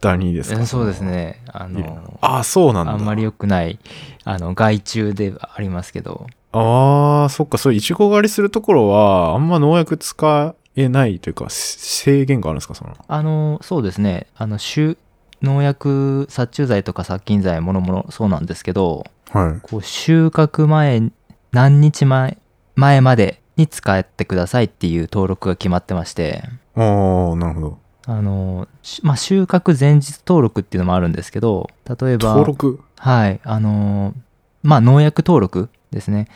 [0.00, 0.60] ダニですか？
[0.60, 1.00] えそうです。
[1.00, 1.42] ね。
[1.52, 2.92] あのあ、そうなんだ。
[2.92, 3.78] あんまり良くない
[4.24, 6.26] あの害虫ではありますけど。
[6.52, 12.96] ああ、そっか、そういうイチゴ狩りするところは、あんま農薬使えないというか、せ制限があるんですか、その。
[13.06, 14.26] あのそうですね。
[14.36, 14.96] あの種
[15.42, 19.04] 農薬殺虫剤とか殺菌剤もろもろそうなんですけど
[19.36, 19.60] はい。
[19.60, 21.12] こう収穫前
[21.52, 22.38] 何日前
[22.74, 26.42] 前までに使ってくださいっていう登録が決まってまして。
[26.74, 27.78] おーなるほど。
[28.06, 32.80] あの、しまあ、収穫前日登録っていうのもあるんですけど例えば登録？
[32.98, 33.40] はい。
[33.42, 34.14] あの
[34.62, 36.28] まあ農薬登録ですね。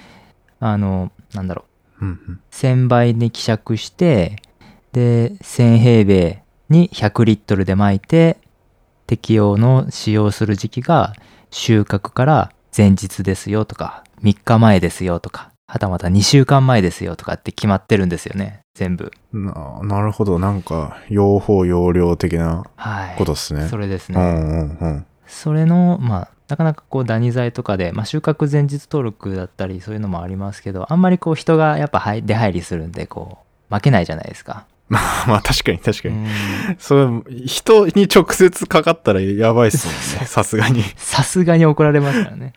[0.58, 1.64] あのなんだろ
[2.00, 2.04] う。
[2.04, 2.40] うんうん。
[2.50, 4.42] 1000倍に希釈して
[4.92, 8.38] で1000平米に100リットルで撒いて
[9.06, 11.14] 適用の使用する時期が
[11.50, 19.12] 収穫から前日ですよとか3日前ですよとかはたまた2週間前ですよとかって決まってるんですよね全部。
[19.32, 20.38] ななるほど。
[20.38, 23.16] なんか用法用量的なはい。
[23.18, 25.06] ことですね、それですね、うんうんうん。
[25.26, 33.38] それのまあなかなかこうダニ剤とかで、まあ、収穫前日登録だったりそういうのもありますけどあんまりこう人がやっぱ入出入りするんでこ
[33.70, 34.66] う負けないじゃないですか。
[34.90, 36.26] まあ確かに確かに、うん。
[36.78, 40.26] それ人に直接かかったらやばいっすもんね。
[40.26, 40.82] さすがに。
[40.96, 42.52] さすがに怒られますからね。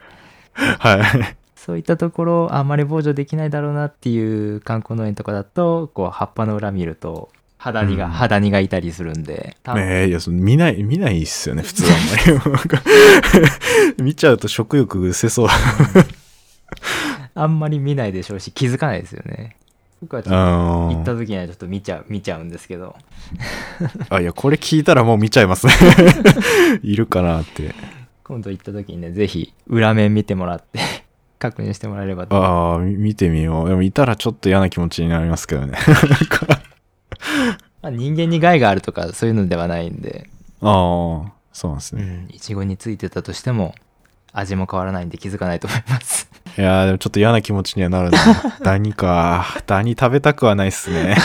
[0.53, 1.35] はい。
[1.55, 8.11] そういったところあんまり防除できないだろうなっていう観光農園とかだとこう葉っぱの裏見ると肌にが、うん。
[8.11, 12.57] 肌にがいたりするんで多分ねえいやその見ない見ないっすよね普通あんま
[13.97, 14.03] り。
[14.03, 15.47] 見ちゃうと食欲失せそう。
[17.35, 19.55] あんまり見ないでしょうし気づかないですよね。
[20.03, 20.37] 僕はちょっと
[20.95, 22.97] 行った時にはちょっと見ちゃう見ちゃうんですけど。
[24.09, 25.73] あいやこれ聞いたらもう見ちゃいますね。
[26.83, 27.73] いるかなって。
[28.25, 30.81] 今度行った時にねぜひ裏面見てもらって
[31.39, 32.35] 確認してもらえればと。
[32.35, 33.69] ああみ見てみよう。
[33.69, 35.77] でもいたらちょっと嫌な気持ちになりますけどね。
[37.81, 40.29] まあ、人間に害があるとかそういうのではないんで。
[40.61, 43.75] ああそうなんですね、いちごについてたとしても
[44.33, 46.29] 味も変わらないんで気づかないと思います。
[46.57, 48.19] いやーでもちょっと嫌な気持ちにはなるな。
[48.61, 49.45] ダニか。
[49.65, 51.15] ダニ食べたくはないっすね。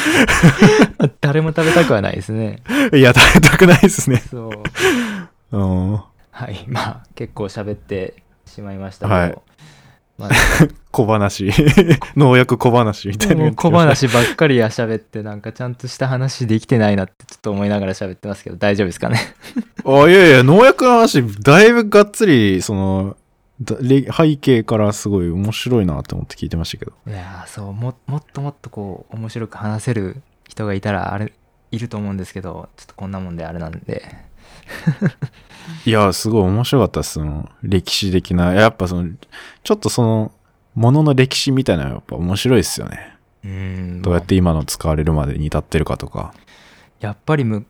[1.20, 2.62] 誰も食べたくはないですね。
[2.92, 4.22] いや食べたくないっすね。
[4.30, 4.50] そ
[5.52, 5.56] う。
[5.56, 5.92] うん。
[6.30, 6.64] はい。
[6.68, 9.30] まあ結構喋ってしまいましたけど、はい。
[9.30, 9.40] まあ、
[10.90, 11.50] 小話。
[12.16, 13.52] 農薬小話みたいな。
[13.52, 19.18] 小話ばっかりや喋ってなんかちゃんとした話できてないなってちょっと思いながら喋ってますけど大丈夫ですかね？
[19.84, 23.16] あいやいや農薬の話だいぶがっつりその
[23.64, 26.92] 背景からすごい面白いなって思って聞いてましたけど。
[27.06, 31.32] いやーそうももっともっとこう面白く話せる人がいたらあれ
[31.72, 34.02] いると思うんですけどちょっとこんなもんであれなんで
[35.84, 38.54] いやすごい面白かったですその歴史的な。
[38.54, 39.10] やっぱその
[39.62, 40.32] ちょっとその
[40.74, 43.16] ものの歴史みたいなのはやっぱ面白いですよね。
[43.44, 43.50] うー
[43.98, 44.02] ん。
[44.02, 46.34] どうやって今の使われるまでに至ってるかとか。
[47.00, 47.66] やっぱりむ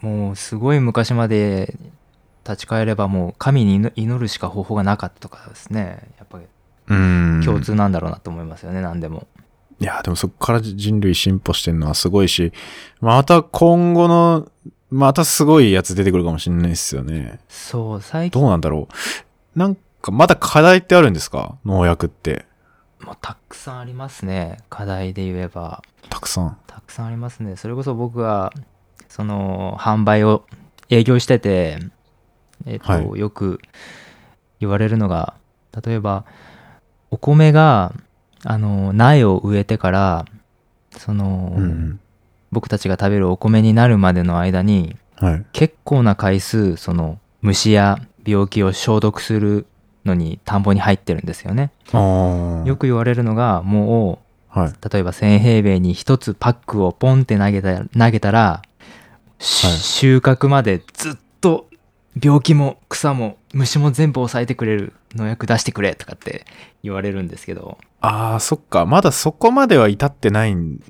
[0.00, 1.76] もうすごい昔まで
[2.44, 6.08] 立ち返ればもう神に祈祈るしか方法がなかったとかですね。
[6.18, 6.44] やっぱり
[6.90, 7.42] うん。
[7.44, 9.26] 共通なんだろうなと思いますよね、何でも。
[9.78, 12.52] いや、でもそこから人類進歩してるのはすごいし、
[13.00, 14.48] また今後の、
[14.90, 17.38] またすごいやつ出てくるかもしれないですよね。
[17.48, 18.88] そう最近どうなんだろ
[19.54, 19.58] う。
[19.58, 21.56] なんか、まだ課題ってあるんですか？
[21.64, 22.46] 農薬って。
[23.00, 26.58] もうたくさんありますね課題で言えばたくさん。
[26.66, 28.52] たくさんありますねそれこそ僕は
[29.08, 30.44] その販売を
[30.90, 31.78] 営業してて
[32.66, 33.58] えっと、はいよく
[34.58, 35.32] 言われるのが
[35.82, 36.26] 例えば
[37.10, 37.94] お米が
[38.44, 40.26] あの苗を植えてから
[40.98, 42.00] その、うん。
[42.52, 45.46] 僕たちが食べるお米になるまでの間にはい。
[45.52, 49.66] 結構な回数その虫や病気を消毒する
[50.04, 51.72] のに田んぼに入ってるんですよね。
[51.92, 54.68] よく言われるのがもはい。
[54.68, 58.62] う例えば1000平米に1つパックをポンって投げた投げたら、
[59.38, 61.66] しはい収穫までずっと
[62.20, 66.44] 病気も草も虫も全部抑えてくれる農薬出してくれとかって
[66.82, 68.86] 言われるんですけどああ、そっか。
[68.86, 70.82] まだそこまでは至ってないん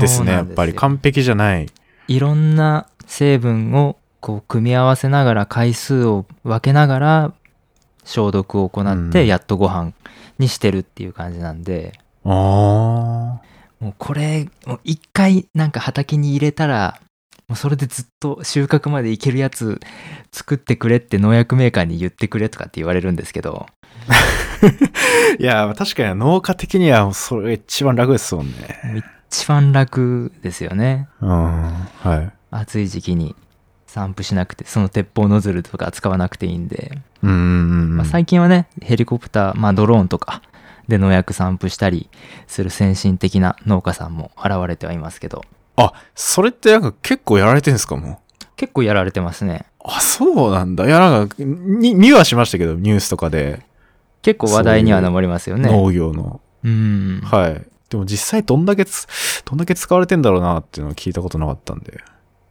[0.00, 0.32] ですね。
[0.32, 1.66] やっぱり完璧じゃない。
[2.08, 7.32] いろんな成分をこう組み合わせながら回数を分けながら
[8.04, 9.92] 消毒を行ってうんやっとご飯
[10.38, 13.48] にしてるっていう感じなんで、ああ。
[13.80, 17.00] もうこれもう一回なんか畑に入れたら
[17.46, 19.80] もうそれでずっと収穫までいけるやつ
[20.32, 23.66] 作ってくれって農薬メーカーに言ってくれとかって言われるんですけど
[25.38, 29.02] いや、確かに農家的にはそれ一番楽ですもんね。
[29.30, 31.30] 一番楽ですよねうん。
[31.30, 32.32] はい。
[32.50, 33.34] 暑い時期に
[33.86, 40.42] 散布しなくてその鉄砲ノズルとか使わなくていいんでうん最近はねヘリコプター、まあ、ドローンとか
[40.88, 42.08] で農薬散布したり
[42.46, 45.42] する先進的な農家さんも現れてはいますけど
[45.76, 48.20] あ、それってなんか結構やられてるんですかも
[48.56, 49.84] 結構やられてますねう。
[49.84, 50.86] あ、そうなんだ。
[50.86, 53.62] いや、なんか、に見はしましたけど、ニュースとかで、
[54.22, 56.40] 結構話題には上りますよね農業の。
[56.64, 57.66] うんはい。
[57.90, 59.06] でも実際どんだけつ、
[59.44, 62.00] どんだけ使われてんだろうなっていうのを聞いたことなかったんで。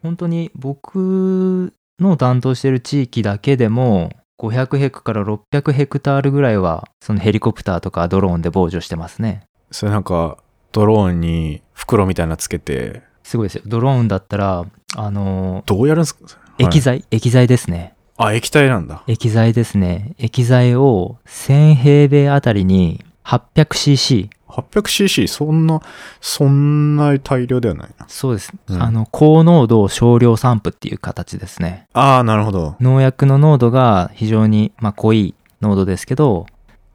[0.02, 9.44] 本当に僕の担当してる地域だけでも500ヘクから600ヘクタールぐらいはそのヘリコプターとかドローンで防除してますね。
[9.72, 10.38] それなんか、
[10.72, 13.64] ドローンに袋みたいなのつけて、すごいですよ。
[13.66, 14.66] ドローンだったら
[14.96, 16.40] あのどうやるんですか？
[16.60, 17.94] 液剤、液剤ですね。
[18.16, 19.04] あ、液体なんだ。
[19.08, 20.14] 液剤ですね。
[20.18, 25.82] 液剤を1000平米あたりに 800cc 800cc、そんな、
[26.22, 28.06] そんな大量ではないな。
[28.08, 32.76] そうです、うんあの高濃度少量散布っていう形ですねああ、なるほど。
[32.80, 36.46] 農薬の濃度が非常に、まあ、濃い濃度ですけど、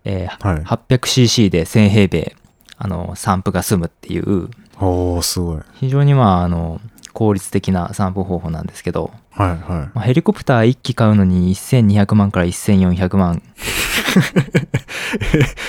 [0.05, 0.62] えーはい。
[0.64, 2.36] 800cc で1000平米
[2.78, 4.48] あの散布が済むっていう
[4.80, 5.61] おー、すごい。
[5.74, 6.80] 非常にまああの
[7.12, 9.58] 効率的な散布方法なんですけど、はい、はい。
[9.58, 13.42] まあ、ヘリコプター1機買うのに1200万から1400万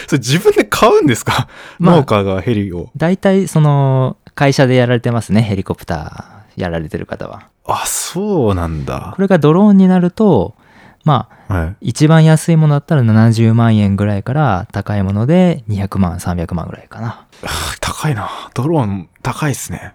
[0.07, 1.47] それ自分で買うんですか、
[1.79, 2.89] まあ農家がヘリを。
[2.95, 9.21] 大体その会社でやられてますねヘリコプターやられてる方はあ、そうなんだこ。
[9.21, 10.55] れがドローンになると
[11.05, 11.89] まあはい。
[11.89, 17.27] 一番安いものだったら70万円ぐらいから高いもので200万300万ぐらいかな
[17.79, 18.29] 高いな。
[18.53, 19.93] ドローン、高いっすね。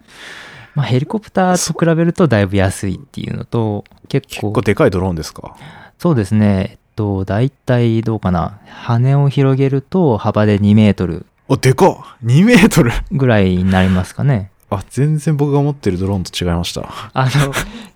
[0.79, 5.57] まあ、ヘリコプターと比べるとだいぶ安いっていうのと結結構構でかいドローンですか？
[5.99, 6.68] そうですね。
[6.70, 8.61] えっと大体どうかな。
[8.68, 11.26] 羽を広げると幅で2メートル。
[11.49, 12.93] お、でかっ !2 メートル！
[13.11, 14.53] ぐらいになりますかね。
[14.70, 16.89] あ、全然僕が持ってるドローンと違いました。
[17.12, 17.53] あの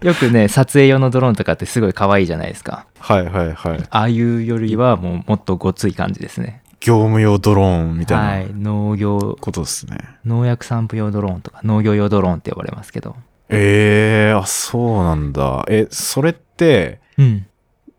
[0.08, 2.86] よくね撮影用のドローンとかってすごい可愛いじゃないですか。
[2.98, 3.82] はいはいはい。
[3.90, 8.50] ああいうよりはもうもっとごつい感じですね業務用ドローンみたはい。
[8.50, 9.18] い農業。
[9.18, 9.98] なことですね。
[10.24, 13.16] 農薬散布用ドローンとか農業用ドローンって呼ばれますけど。
[13.48, 15.64] ええー、あ、そうなんだ。
[15.68, 17.46] え、それって、うん。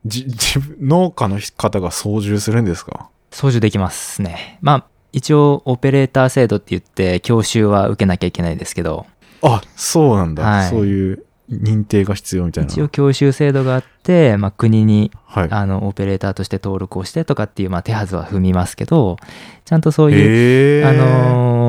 [0.06, 3.10] じ、自分、農家の方が操縦するんですか？
[3.32, 4.58] 操縦できますね。
[4.62, 9.06] まあ一応オペレーター制度って言って教習は受けなきゃいけないですけど。
[9.42, 10.44] あ、そうなんだ。
[10.44, 10.70] はい。
[10.70, 12.72] そういう認定が必要みたいな。
[12.72, 15.48] 一応教習制度があって、まあ、国にはい。
[15.50, 19.18] あのオペレーターとして登録をしてとかっていう、まあ、手はずは踏みますけど
[19.66, 20.88] ちゃんとそういう。
[20.88, 21.64] あのー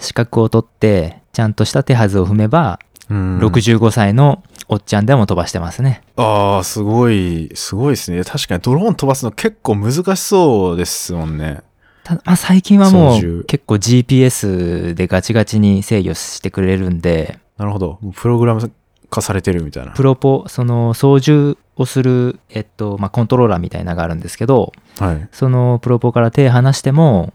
[0.00, 8.24] 資格を取ってちゃんとした手はずを踏めば、うん、65歳のおっちゃんでも飛ばしてますねああ、すごい、すごいですね。
[8.24, 11.62] 確かにドローン飛ばすの結構難しそうですもんね。
[12.02, 17.98] たまあ、最近はもう結構 GPS でガチガチに制御してくれるんでなるほど。
[18.14, 18.70] プログラム
[19.10, 19.92] 化されてるみたいな。
[19.92, 25.28] プロポその操縦をする、えっとまあ、コントローラーみたいなのがあるんですけどはい。
[25.32, 27.32] そのプロポから手離しても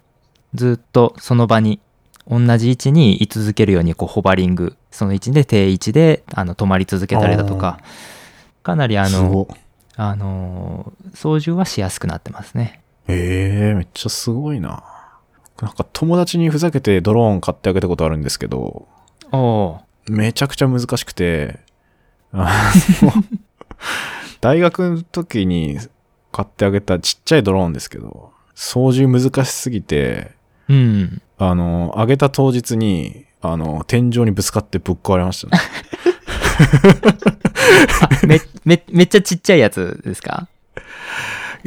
[0.54, 1.80] ずっとその場に
[2.28, 4.76] 同じ位置に居続けるようにこうホバリング。
[4.92, 7.80] その位置で定位置であの止まり続けたりだとか。
[8.64, 9.48] かなりあの
[9.96, 12.82] あの操縦はしやすくなってますね。
[13.08, 14.84] ええめっちゃすごいな。
[15.62, 18.88] なんか友達にふざけてドローン買ってあげたことあるんですけど、
[19.32, 19.80] おお
[20.10, 21.60] めちゃくちゃ難しくて、
[22.34, 23.12] あの
[24.40, 25.78] 大学の時に
[26.32, 30.32] 買ってあげたちっちゃいドローンですけど、操縦難しすぎて、
[30.70, 31.22] うん。
[31.38, 35.62] あの、あげた当日に、あの、天井にぶつかってぶっ壊れましたね。
[38.02, 40.48] あ めめめっちゃちっちゃいやつですか？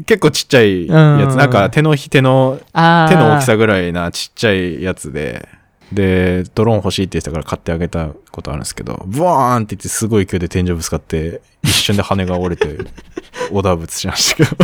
[0.07, 1.37] 結構ちっちゃいやつ、うん。
[1.39, 2.81] なんか手のひ手の、手
[3.17, 5.49] の大きさぐらいなちっちゃいやつで、
[5.95, 12.79] で、ドローン欲しいって言ってたから買ってあげたことあるんですけど、ブワーンって言ってすごい勢いで天井ぶつかって、一瞬で羽が折れて、
[13.53, 14.57] オダーブツしましたけど。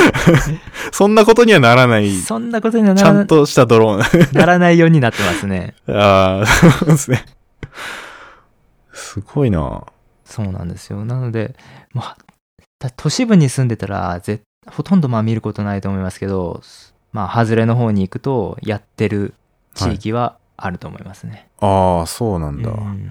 [0.92, 4.32] そんなことにはならない、ちそんなことにはなゃらんとしたドローン。
[4.32, 7.24] ならないようになってますね ああ、そうですね。
[8.92, 9.82] すごいな。
[10.30, 11.56] そうなんですよなので、
[11.92, 12.16] まあ、
[12.78, 16.62] だ都市部に住んでたらぜほとんどまあ見ることないと思いますけど
[17.12, 19.34] まあ外れの方に行くとやってる
[19.74, 22.70] 地域はあると思いますね、ああ、そうなんだ。
[22.70, 23.10] うん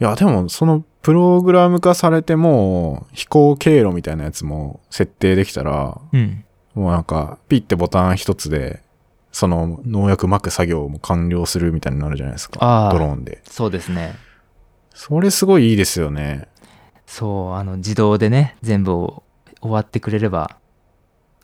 [0.00, 8.80] いや、でも、その、プログラム化されても、飛行経路みたいなやつも設定できたら、うんもうなんか、ピッてボタン一つで、
[9.32, 12.90] その農薬撒く作業も完了するみたいになるじゃないですか。
[12.92, 13.42] ドローンで。
[13.48, 14.14] そうですね
[14.94, 16.48] それすごいいいですよね。
[17.06, 19.22] そうあの自動でね全部を
[19.60, 20.56] 終わってくれれば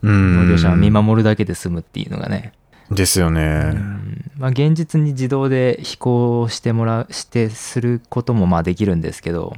[0.03, 0.37] うん。
[0.37, 2.53] 農業者は見守るだけで済むっていうのがね、
[2.95, 3.71] ですよね。
[3.75, 4.31] うん。
[4.37, 9.55] まあ、現実に自動で飛行してもらうしてすることもまあできるんですけど。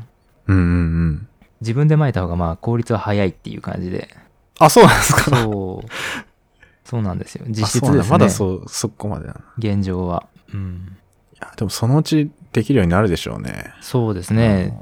[0.47, 0.67] うんうんう
[1.13, 1.29] ん。
[1.61, 4.09] 自分で撒いた方がまあ効率は早いっていう感じで。
[4.59, 5.37] あ、そうなんですか？
[5.37, 5.89] そう。
[6.85, 7.45] そうなんですよ。
[7.49, 8.05] 実質ですね。
[8.09, 10.97] まだそう、そこまでな現状は、うん、
[11.41, 13.73] や、でもそのうちできるようになるでしょうね。
[13.81, 14.73] そうですね。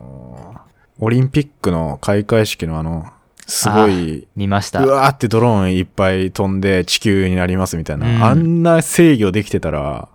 [0.98, 3.10] オリンピックの開会式のあの、
[3.46, 4.84] すごい、見ました。
[4.84, 8.24] うわーってドローンいっぱい飛んで地球になりますみたいな、うん。
[8.24, 10.08] あんな制御できてたら、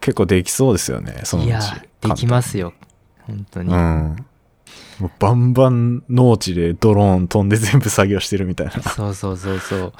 [0.00, 1.48] 結構できそうですよね、そのうち。
[1.48, 1.60] いや
[2.00, 2.74] できますよ。
[3.26, 4.16] 本当に、うん。
[4.98, 8.72] もうバンバン農地でドローン飛んで全部作業してるみたいな。
[8.82, 9.92] そうそうそうそう。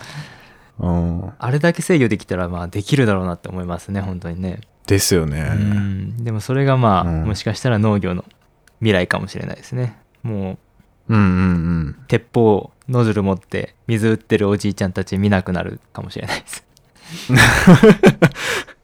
[0.79, 1.33] うん。
[1.39, 4.61] あれだけ制御できたらまあできるだろうなって思いますね本当にね。
[4.87, 5.51] ですよね。
[5.53, 6.25] うん。
[6.25, 7.25] でもそれがまあ、うん。
[7.25, 8.25] もしかしたら農業の
[8.79, 9.99] 未来かもしれないですね。
[10.23, 10.59] もう
[11.15, 11.97] んうんうん。
[12.01, 16.65] う鉄砲ノズル持って水打ってるおじいちゃんたち見なくなるかもしれないです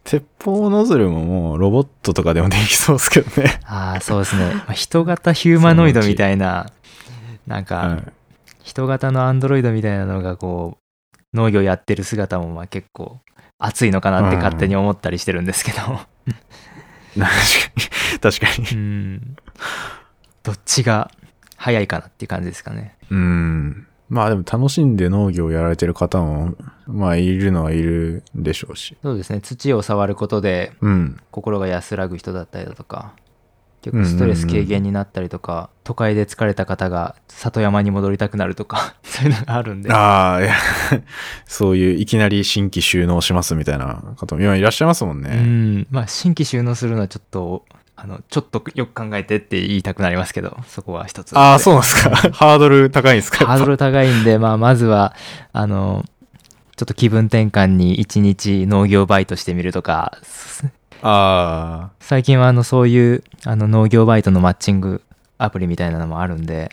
[0.04, 3.60] 鉄砲ノズルももうロボットとかでもできそうですけどね。
[3.64, 6.70] ああそうですね、まあ、人型ヒューマノイドみたいな
[7.46, 8.12] なんか、はい
[8.62, 10.78] 人型のアンドロイドみたいなのがこ
[11.34, 13.18] う農業やってる姿もまあ結構
[13.58, 16.06] 熱いのかなって勝手に思ったりしてるんですけど 確か
[17.16, 18.18] に。
[18.20, 18.78] 確かに。
[18.78, 19.36] うん
[20.42, 21.10] どっちが
[21.62, 23.86] 早いかなっていう感じですかねうん。
[24.08, 26.54] まあでも楽しんで農業をやられてる方も、
[26.86, 28.96] まあいるのはいるでしょうし。
[29.02, 31.20] そうですね土を触ることでうん。
[31.30, 33.14] 心が安らぐ人だったりだとか
[33.80, 40.54] 結構ストレス軽減になったりとか、都会で疲れた方が里山に戻りたくなるとか そういうのがあるんでああ、いや、
[41.46, 45.34] そういういきなり新規収納しますみたいな方も今いらっしゃいますもんうね。
[45.36, 47.64] んまあ新規収納するのはちょっと
[48.02, 52.10] あのちょっとよく考えてって言いたくなりますけどそこは一つああ、そうなんですか。
[52.34, 53.46] ハードル高いんですか。
[53.46, 55.14] ハードル高いんで、まあ、まずは
[55.52, 56.04] あの
[56.76, 60.18] ちょっと気分転換に一日農業バイトしてみるとか
[61.00, 65.02] あ最近はあのそういうあの農業バイトのマッチング
[65.38, 66.72] アプリみたいなのもあるんで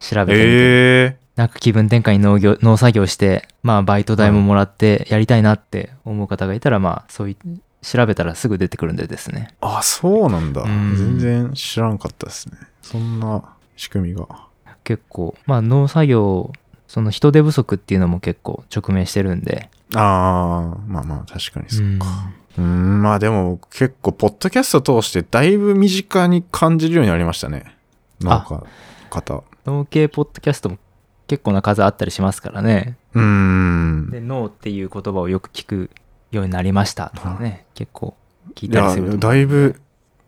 [0.00, 0.24] 調あ。
[0.24, 10.62] べてみて、ええなんか気分転換に農業農作業してまあバイト代ももらってやりたいなって思う方がいたらまあそういう調べたらすぐ出てくるんでですねあ、そうなんだ。
[10.62, 12.56] うん全然知らんかったですね。
[12.82, 13.42] そんな
[13.76, 14.26] 仕組みが。
[14.82, 16.52] 結構まあ農作業
[16.88, 22.06] その人手不足っていうのも結構直面してるんでああ、まあまあ確かにそううんか。
[22.56, 27.76] うん、まあでも結構、ポッドキャスト通してだいぶ身近に感じるようになりましたね。
[28.20, 28.64] 農家
[29.10, 29.44] 方。
[29.66, 30.78] 農系ポッドキャストも
[31.26, 34.10] 結構な数あったりしますからねうーん。
[34.10, 35.90] で脳っていう言葉をよく聞く
[36.36, 38.14] ようになりましたとかね結構
[38.54, 39.80] 聞いたりする、だいぶ、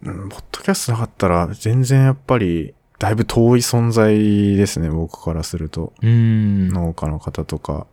[0.04, 5.92] うんポッドキャストなかったら、全然やっぱり、だいぶ遠い存在ですね、僕からすると。
[6.02, 7.86] 農家の方とか。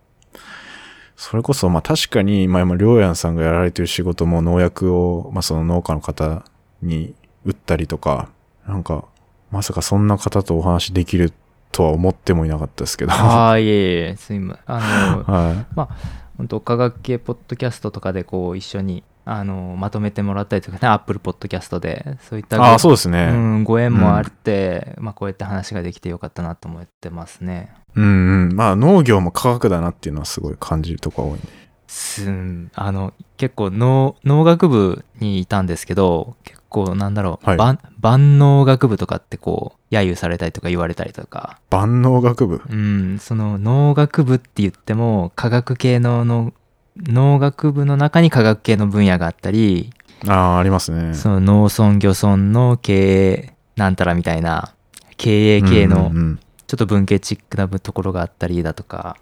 [1.15, 6.43] それこそ、まあ確かに、まあ今、りょうやんさんがやられてる仕事も農薬を、まあその農家の方
[6.81, 8.29] に打ったりとか、
[8.67, 9.05] なんか、
[9.51, 11.31] まさかそんな方とお話できる
[11.71, 13.11] とは思ってもいなかったですけど。
[13.11, 15.87] はああいえいえすいませんあの い。
[16.37, 23.29] 本当科学系ポッドキャストとかでこう一緒にあのまとめてもらったりとかねアップルポッドキャストでそういったごああ、そうですね。
[23.31, 28.55] うん、ご縁もあって、まあこうやって話ができてよかったなと思ってますねうんうん。
[28.55, 31.41] まあ農業も科学だなっていうのはすごい感じるとこが多いね。
[31.87, 42.61] すんあの結構農農学部にいたんですけど結構なんだろう、はい万万能学部とかってこう揶揄されたりとか言われたりとか万能学部？
[42.69, 46.51] うんその農学部って言っても科学系のの
[46.97, 49.91] 農学部の中に科学系の分野があったり、
[50.27, 51.13] ああ、ありますね。
[51.15, 54.73] その農村漁村の経営なんたらみたいな
[55.17, 59.17] 経営系のうんうんちょっと文系チックなところがあったりだとか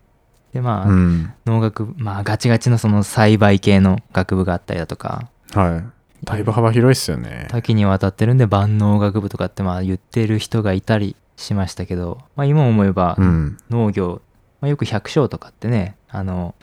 [0.53, 0.93] でまあ、うん。
[0.93, 5.83] うん農学部まあガチガチのその栽培系の学部があったりだとかはい。
[6.23, 7.47] だいぶ幅広いっすよね。
[7.49, 13.57] 多岐にわたってるんで万能学部とかってまあ言ってる人がいたりしましたけど、まあ、今思えばうん。
[13.69, 14.21] 農業、
[14.59, 16.55] まあ、よく百姓とかってねあの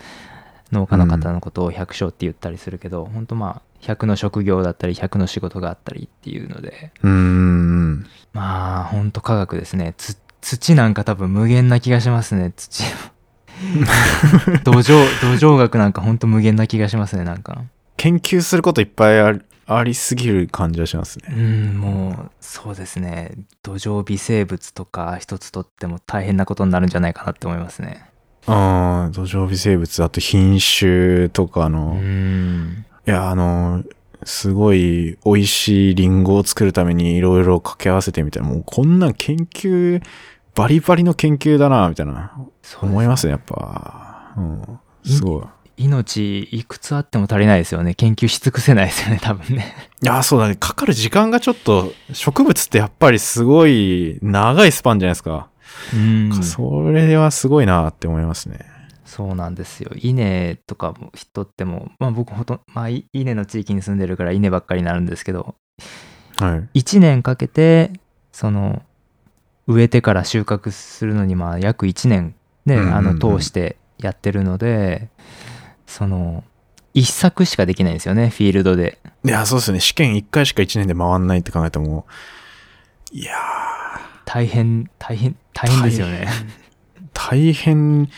[0.71, 8.07] 農家の方のことを百姓って言ったりするけど、本当まあ100の職業だったり100の仕事があったりっていうのでうーん。
[8.33, 12.85] まあ本当科学ですねつ土なんか多分無限な気がしますね土
[14.63, 17.65] 土壌土壌学なんか本当無限な気がしますねなんか
[17.97, 21.37] 研究することいっぱいありありすぎる感じがしますうね。
[21.37, 23.33] んもうそうですね
[23.63, 28.09] 土壌微生物とか一つとっても大変なことになるんじゃないかなって思いますね
[28.47, 33.85] ああ、土壌微生物、あと品種とかうの、いんや、あの、
[34.25, 40.03] すごい美味しいリンゴを作るためにいろいろ掛け合わせてみたいな、もうこんなん研究、
[40.55, 44.33] バリバリの研究だな、みたいな、そうです思いますね、やっぱ。
[44.39, 44.81] うん。
[45.05, 45.45] すごい。
[45.79, 50.55] 命いくつあっても足りないですよね研究し尽くせないですよね 多分ねいや、そうだね。
[50.55, 55.49] かかる時間がちょっと、植物ってやっぱりすごい長いスパンじゃないですか。
[55.95, 58.61] うんそれはすごいなって思いますね。
[59.05, 65.55] そうなんですよ稲とかも人ってもまあ僕ほとんまあい稲の地域に住んでるから稲ばっかりになるんですけど
[66.39, 66.81] はい。
[66.81, 67.93] 1年かけて
[68.33, 68.83] その
[69.67, 72.35] 植えてから収穫するのにまあ約1年
[72.67, 75.09] ね、うんうんうんあの通してやってるので
[75.89, 76.45] その
[76.95, 79.81] 一作しかできないんですよねフィールドでいや、そうですね。
[79.81, 82.07] 試験1回しか1年で回んないって考えたらも
[83.13, 83.35] う、いや
[84.25, 86.29] 大変大変大変ですよね
[87.13, 88.09] 大変、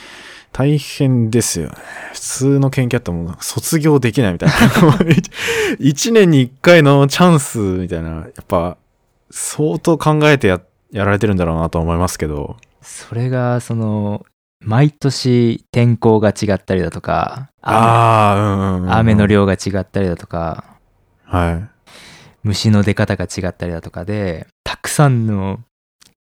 [0.53, 1.75] 大変ですよね。
[2.13, 4.55] 普通の研究やったらもう卒業できないみたいな。
[5.79, 8.77] 一年に一回のチャンスみたいな、やっぱ
[9.31, 10.61] 相当考えてや
[10.93, 12.57] やられてるんだろうなと思いますけど。
[12.83, 14.27] それがその
[14.63, 18.93] 毎年天候が違ったりだとかああ、うんうん、うん。
[18.95, 20.65] 雨の量が違ったりだとか
[21.25, 21.69] はい。
[22.43, 25.61] 虫の出方が違ったりだとかでたくさんの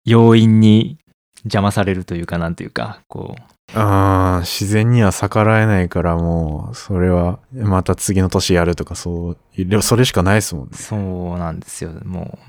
[0.05, 0.97] 要因に
[1.43, 3.41] 邪魔されるというかなんというかこう
[3.77, 10.71] ああ、自然には逆らえないからもう、それはまた次の年やるとかそう、それしかないですもんね。
[10.73, 12.39] そうなんですよも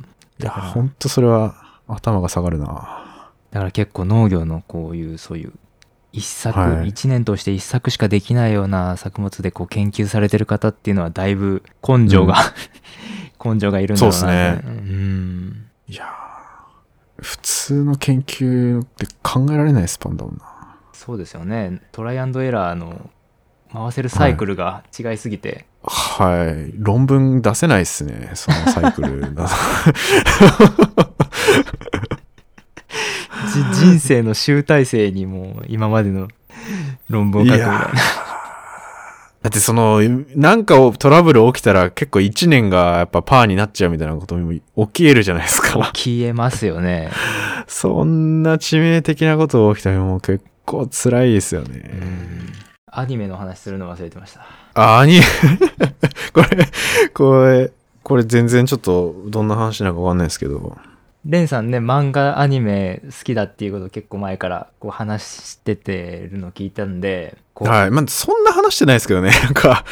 [0.41, 3.33] ういや、ほんとそれは頭が下がるな。
[3.51, 5.53] だから結構農業のこういうそういう
[6.13, 12.37] 一作、はい一年として一作しかできないような作物でこう研究されてる方っていうのはだいぶ根性が、
[13.43, 20.45] 根性がいるんだろうなそうっすねうんいやー普通の研究って考えられないスパンだもんな。
[20.93, 23.11] そうですよねトライアンドエラーの
[23.73, 26.73] 回せるサイクルが違いすぎて、はい。
[26.77, 28.33] 論文出せないっすね。
[28.35, 29.49] そのサイクルだ。
[33.73, 36.29] じ人生の集大成にもう今までの
[37.09, 37.91] 論文を書くみたいな
[39.43, 40.03] だってその、
[40.37, 44.63] なんかをトラブル起きたら結構1年がやっぱパーになっちゃうみたいなことも起
[44.93, 45.79] きえるじゃないですか。
[45.95, 47.11] 消えますよね
[47.67, 51.91] そんな致命的なこと起きたらもう結構辛いですよね。
[52.03, 52.41] うん
[52.93, 55.21] アニメの話するの忘れてましたあ、に、
[56.35, 56.69] これ、
[57.15, 57.73] これ、
[58.03, 60.77] これ全然ちょっとどんな話なのかわかんないですけど。
[61.25, 67.91] レンさんね漫画アニメ好きだっていうことを結構前からこう話しててるのを聞いたんではい。
[67.91, 69.31] まあ、そんな話してないですけどね。
[69.45, 69.85] なんか、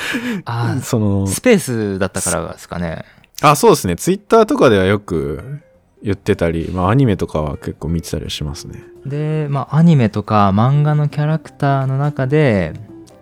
[0.47, 3.05] あ そのー、スペースだったからですかね
[3.43, 3.97] あ、そうですね。
[3.97, 5.61] ツイッターとかではよく
[6.03, 8.83] 言ってたり、まあ、アニメとかは結構見てたりはしますね。
[9.05, 12.75] でまあアニメとか漫画のキャラクターの中で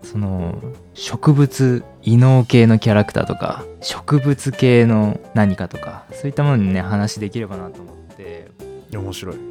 [0.03, 0.61] その
[0.95, 8.49] 植物異能系のキャラクターとか植物系の何かとかそういったものにね話できればなと思って。
[8.89, 9.45] いや面白い、はい、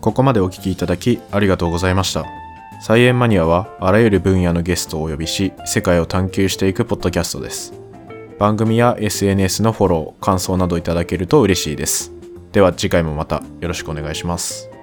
[0.00, 2.24] ここまでお聞きいただきありがとうございました。
[2.80, 7.74] 菜園マニアはあらゆる分野のゲストをお呼びし世界を探求していくポッドキャストです。
[8.38, 12.10] 番組や SNS のフォロー感想などいただけると嬉しいです。
[12.52, 14.73] では次回もまたよろしくお願いします。